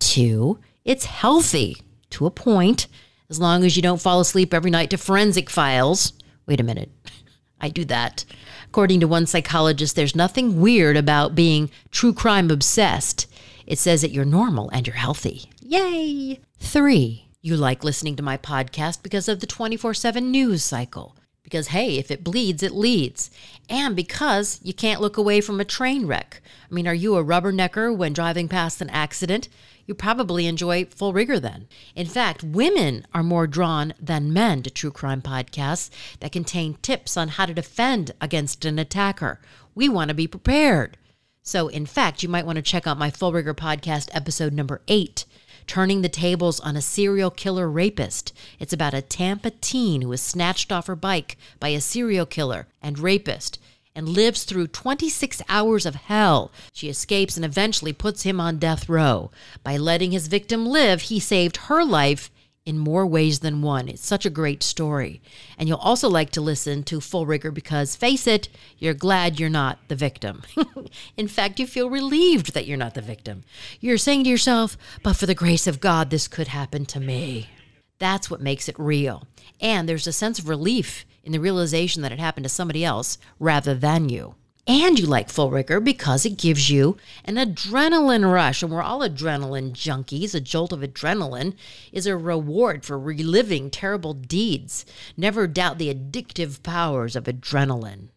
Two, 0.00 0.58
it's 0.84 1.06
healthy 1.06 1.78
to 2.10 2.26
a 2.26 2.30
point, 2.30 2.88
as 3.28 3.40
long 3.40 3.64
as 3.64 3.76
you 3.76 3.82
don't 3.82 4.00
fall 4.00 4.20
asleep 4.20 4.52
every 4.52 4.70
night 4.70 4.90
to 4.90 4.98
forensic 4.98 5.50
files. 5.50 6.12
Wait 6.46 6.60
a 6.60 6.64
minute. 6.64 6.90
I 7.60 7.68
do 7.68 7.84
that. 7.86 8.24
According 8.66 9.00
to 9.00 9.08
one 9.08 9.26
psychologist, 9.26 9.96
there's 9.96 10.16
nothing 10.16 10.60
weird 10.60 10.96
about 10.96 11.34
being 11.34 11.70
true 11.90 12.12
crime 12.12 12.50
obsessed. 12.50 13.26
It 13.66 13.78
says 13.78 14.02
that 14.02 14.10
you're 14.10 14.24
normal 14.24 14.68
and 14.70 14.86
you're 14.86 14.96
healthy. 14.96 15.50
Yay! 15.60 16.40
Three, 16.58 17.28
you 17.40 17.56
like 17.56 17.84
listening 17.84 18.16
to 18.16 18.22
my 18.22 18.36
podcast 18.36 19.02
because 19.02 19.28
of 19.28 19.40
the 19.40 19.46
24 19.46 19.94
7 19.94 20.30
news 20.30 20.62
cycle. 20.62 21.16
Because, 21.54 21.68
hey, 21.68 21.98
if 21.98 22.10
it 22.10 22.24
bleeds, 22.24 22.64
it 22.64 22.72
leads. 22.72 23.30
And 23.70 23.94
because 23.94 24.58
you 24.64 24.74
can't 24.74 25.00
look 25.00 25.16
away 25.16 25.40
from 25.40 25.60
a 25.60 25.64
train 25.64 26.04
wreck. 26.04 26.42
I 26.68 26.74
mean, 26.74 26.88
are 26.88 26.92
you 26.92 27.14
a 27.14 27.24
rubbernecker 27.24 27.96
when 27.96 28.12
driving 28.12 28.48
past 28.48 28.80
an 28.80 28.90
accident? 28.90 29.48
You 29.86 29.94
probably 29.94 30.48
enjoy 30.48 30.86
Full 30.86 31.12
Rigor 31.12 31.38
then. 31.38 31.68
In 31.94 32.08
fact, 32.08 32.42
women 32.42 33.06
are 33.14 33.22
more 33.22 33.46
drawn 33.46 33.94
than 34.00 34.32
men 34.32 34.64
to 34.64 34.70
true 34.70 34.90
crime 34.90 35.22
podcasts 35.22 35.90
that 36.18 36.32
contain 36.32 36.74
tips 36.82 37.16
on 37.16 37.28
how 37.28 37.46
to 37.46 37.54
defend 37.54 38.10
against 38.20 38.64
an 38.64 38.80
attacker. 38.80 39.40
We 39.76 39.88
want 39.88 40.08
to 40.08 40.14
be 40.14 40.26
prepared. 40.26 40.96
So, 41.44 41.68
in 41.68 41.86
fact, 41.86 42.24
you 42.24 42.28
might 42.28 42.46
want 42.46 42.56
to 42.56 42.62
check 42.62 42.84
out 42.84 42.98
my 42.98 43.10
Full 43.10 43.32
Rigor 43.32 43.54
podcast 43.54 44.08
episode 44.12 44.52
number 44.52 44.80
eight 44.88 45.24
Turning 45.66 46.02
the 46.02 46.08
Tables 46.08 46.60
on 46.60 46.76
a 46.76 46.82
Serial 46.82 47.30
Killer 47.30 47.68
Rapist. 47.68 48.32
It's 48.58 48.72
about 48.72 48.94
a 48.94 49.02
Tampa 49.02 49.50
teen 49.50 50.02
who 50.02 50.08
was 50.08 50.20
snatched 50.20 50.70
off 50.70 50.86
her 50.86 50.96
bike 50.96 51.36
by 51.58 51.68
a 51.68 51.80
serial 51.80 52.26
killer 52.26 52.66
and 52.82 52.98
rapist 52.98 53.58
and 53.94 54.08
lives 54.08 54.44
through 54.44 54.66
26 54.66 55.40
hours 55.48 55.86
of 55.86 55.94
hell. 55.94 56.50
She 56.72 56.88
escapes 56.88 57.36
and 57.36 57.44
eventually 57.44 57.92
puts 57.92 58.22
him 58.22 58.40
on 58.40 58.58
death 58.58 58.88
row. 58.88 59.30
By 59.62 59.76
letting 59.76 60.10
his 60.10 60.26
victim 60.26 60.66
live, 60.66 61.02
he 61.02 61.20
saved 61.20 61.56
her 61.68 61.84
life 61.84 62.30
in 62.66 62.78
more 62.78 63.06
ways 63.06 63.40
than 63.40 63.60
one. 63.60 63.88
It's 63.88 64.06
such 64.06 64.24
a 64.24 64.30
great 64.30 64.62
story. 64.62 65.20
And 65.58 65.68
you'll 65.68 65.78
also 65.78 66.08
like 66.08 66.30
to 66.30 66.40
listen 66.40 66.82
to 66.84 67.00
Full 67.00 67.26
Rigor 67.26 67.50
because, 67.50 67.94
face 67.94 68.26
it, 68.26 68.48
you're 68.78 68.94
glad 68.94 69.38
you're 69.38 69.50
not 69.50 69.78
the 69.88 69.96
victim. 69.96 70.42
in 71.16 71.28
fact, 71.28 71.60
you 71.60 71.66
feel 71.66 71.90
relieved 71.90 72.54
that 72.54 72.66
you're 72.66 72.78
not 72.78 72.94
the 72.94 73.02
victim. 73.02 73.44
You're 73.80 73.98
saying 73.98 74.24
to 74.24 74.30
yourself, 74.30 74.78
but 75.02 75.16
for 75.16 75.26
the 75.26 75.34
grace 75.34 75.66
of 75.66 75.80
God, 75.80 76.08
this 76.08 76.26
could 76.26 76.48
happen 76.48 76.86
to 76.86 77.00
me. 77.00 77.50
That's 77.98 78.30
what 78.30 78.40
makes 78.40 78.68
it 78.68 78.78
real. 78.78 79.26
And 79.60 79.88
there's 79.88 80.06
a 80.06 80.12
sense 80.12 80.38
of 80.38 80.48
relief 80.48 81.04
in 81.22 81.32
the 81.32 81.40
realization 81.40 82.02
that 82.02 82.12
it 82.12 82.18
happened 82.18 82.44
to 82.44 82.50
somebody 82.50 82.84
else 82.84 83.18
rather 83.38 83.74
than 83.74 84.08
you. 84.08 84.34
And 84.66 84.98
you 84.98 85.04
like 85.04 85.28
Full 85.28 85.50
Rigor 85.50 85.78
because 85.78 86.24
it 86.24 86.38
gives 86.38 86.70
you 86.70 86.96
an 87.26 87.34
adrenaline 87.34 88.30
rush. 88.30 88.62
And 88.62 88.72
we're 88.72 88.82
all 88.82 89.00
adrenaline 89.00 89.72
junkies. 89.72 90.34
A 90.34 90.40
jolt 90.40 90.72
of 90.72 90.80
adrenaline 90.80 91.54
is 91.92 92.06
a 92.06 92.16
reward 92.16 92.82
for 92.82 92.98
reliving 92.98 93.68
terrible 93.68 94.14
deeds. 94.14 94.86
Never 95.18 95.46
doubt 95.46 95.76
the 95.76 95.94
addictive 95.94 96.62
powers 96.62 97.14
of 97.14 97.24
adrenaline. 97.24 98.08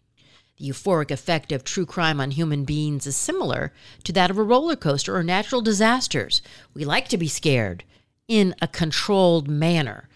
The 0.57 0.69
euphoric 0.69 1.11
effect 1.11 1.51
of 1.51 1.65
true 1.65 1.85
crime 1.85 2.21
on 2.21 2.31
human 2.31 2.63
beings 2.63 3.05
is 3.05 3.17
similar 3.17 3.73
to 4.05 4.13
that 4.13 4.31
of 4.31 4.37
a 4.37 4.43
roller 4.43 4.77
coaster 4.77 5.15
or 5.17 5.23
natural 5.23 5.61
disasters. 5.61 6.41
We 6.73 6.85
like 6.85 7.09
to 7.09 7.17
be 7.17 7.27
scared 7.27 7.83
in 8.29 8.55
a 8.61 8.69
controlled 8.69 9.49
manner. 9.49 10.07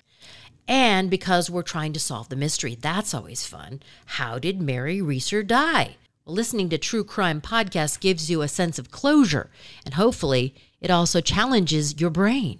And 0.65 1.09
because 1.09 1.49
we're 1.49 1.61
trying 1.61 1.91
to 1.91 1.99
solve 1.99 2.29
the 2.29 2.37
mystery, 2.37 2.75
that's 2.79 3.13
always 3.13 3.45
fun. 3.45 3.81
How 4.05 4.39
did 4.39 4.61
Mary 4.61 5.01
Reeser 5.01 5.43
die? 5.43 5.97
Listening 6.25 6.69
to 6.69 6.77
true 6.77 7.03
crime 7.03 7.41
podcasts 7.41 7.99
gives 7.99 8.29
you 8.29 8.41
a 8.41 8.47
sense 8.47 8.77
of 8.77 8.91
closure, 8.91 9.49
and 9.83 9.95
hopefully, 9.95 10.53
it 10.79 10.91
also 10.91 11.19
challenges 11.19 11.99
your 11.99 12.09
brain. 12.11 12.59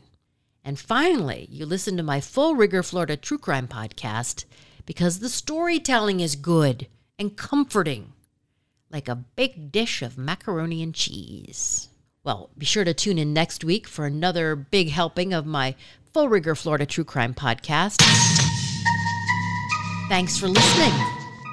And 0.63 0.80
finally, 0.80 1.47
you 1.50 1.65
listen 1.65 1.95
to 1.97 2.04
my 2.04 2.21
Full 2.21 2.56
Rigor 2.56 2.84
Florida 2.84 3.15
True 3.17 3.38
Crime 3.38 3.67
podcast 3.67 4.45
because 4.86 5.19
the 5.19 5.30
storytelling 5.30 6.19
is 6.19 6.36
good 6.36 6.88
and 7.19 7.38
comforting. 7.38 8.13
like 8.91 9.08
a 9.08 9.15
big 9.15 9.71
dish 9.71 10.02
of 10.02 10.17
macaroni 10.17 10.84
and 10.84 10.93
cheese. 10.93 11.88
Well, 12.26 12.50
be 12.58 12.65
sure 12.65 12.84
to 12.84 12.93
tune 12.93 13.17
in 13.17 13.32
next 13.32 13.63
week 13.63 13.88
for 13.88 14.06
another 14.06 14.54
big 14.56 14.89
helping 14.89 15.34
of 15.34 15.45
my 15.45 15.76
Full 16.13 16.28
Rigor 16.28 16.56
Florida 16.56 16.86
True 16.86 17.06
Crime 17.06 17.34
podcast. 17.34 18.02
Thanks 20.10 20.38
for 20.38 20.47
listening, 20.47 20.93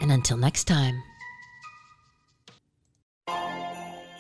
and 0.03 0.11
until 0.11 0.37
next 0.37 0.64
time. 0.64 1.01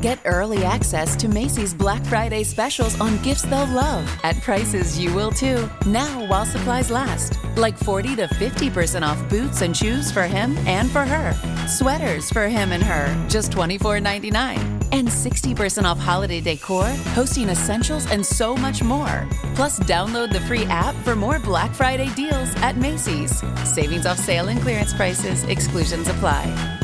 Get 0.00 0.18
early 0.24 0.64
access 0.64 1.14
to 1.16 1.28
Macy's 1.28 1.74
Black 1.74 2.02
Friday 2.06 2.42
specials 2.42 2.98
on 3.02 3.20
gifts 3.22 3.42
they'll 3.42 3.66
love 3.66 4.08
at 4.24 4.40
prices 4.40 4.98
you 4.98 5.14
will 5.14 5.30
too. 5.30 5.68
Now 5.84 6.26
while 6.26 6.46
supplies 6.46 6.90
last. 6.90 7.38
Like 7.56 7.76
40 7.76 8.16
to 8.16 8.26
50% 8.26 9.06
off 9.06 9.28
boots 9.28 9.60
and 9.60 9.76
shoes 9.76 10.10
for 10.10 10.22
him 10.22 10.56
and 10.66 10.90
for 10.90 11.02
her. 11.02 11.34
Sweaters 11.68 12.30
for 12.30 12.48
him 12.48 12.72
and 12.72 12.82
her, 12.82 13.14
just 13.28 13.52
$24.99. 13.52 14.58
And 14.92 15.06
60% 15.06 15.84
off 15.84 15.98
holiday 15.98 16.40
decor, 16.40 16.88
hosting 17.12 17.50
essentials, 17.50 18.10
and 18.10 18.24
so 18.24 18.56
much 18.56 18.82
more. 18.82 19.28
Plus, 19.54 19.78
download 19.80 20.32
the 20.32 20.40
free 20.40 20.64
app 20.66 20.94
for 21.04 21.14
more 21.14 21.38
Black 21.38 21.74
Friday 21.74 22.08
deals 22.14 22.54
at 22.56 22.76
Macy's. 22.76 23.42
Savings 23.64 24.06
off 24.06 24.18
sale 24.18 24.48
and 24.48 24.60
clearance 24.62 24.94
prices, 24.94 25.44
exclusions 25.44 26.08
apply. 26.08 26.79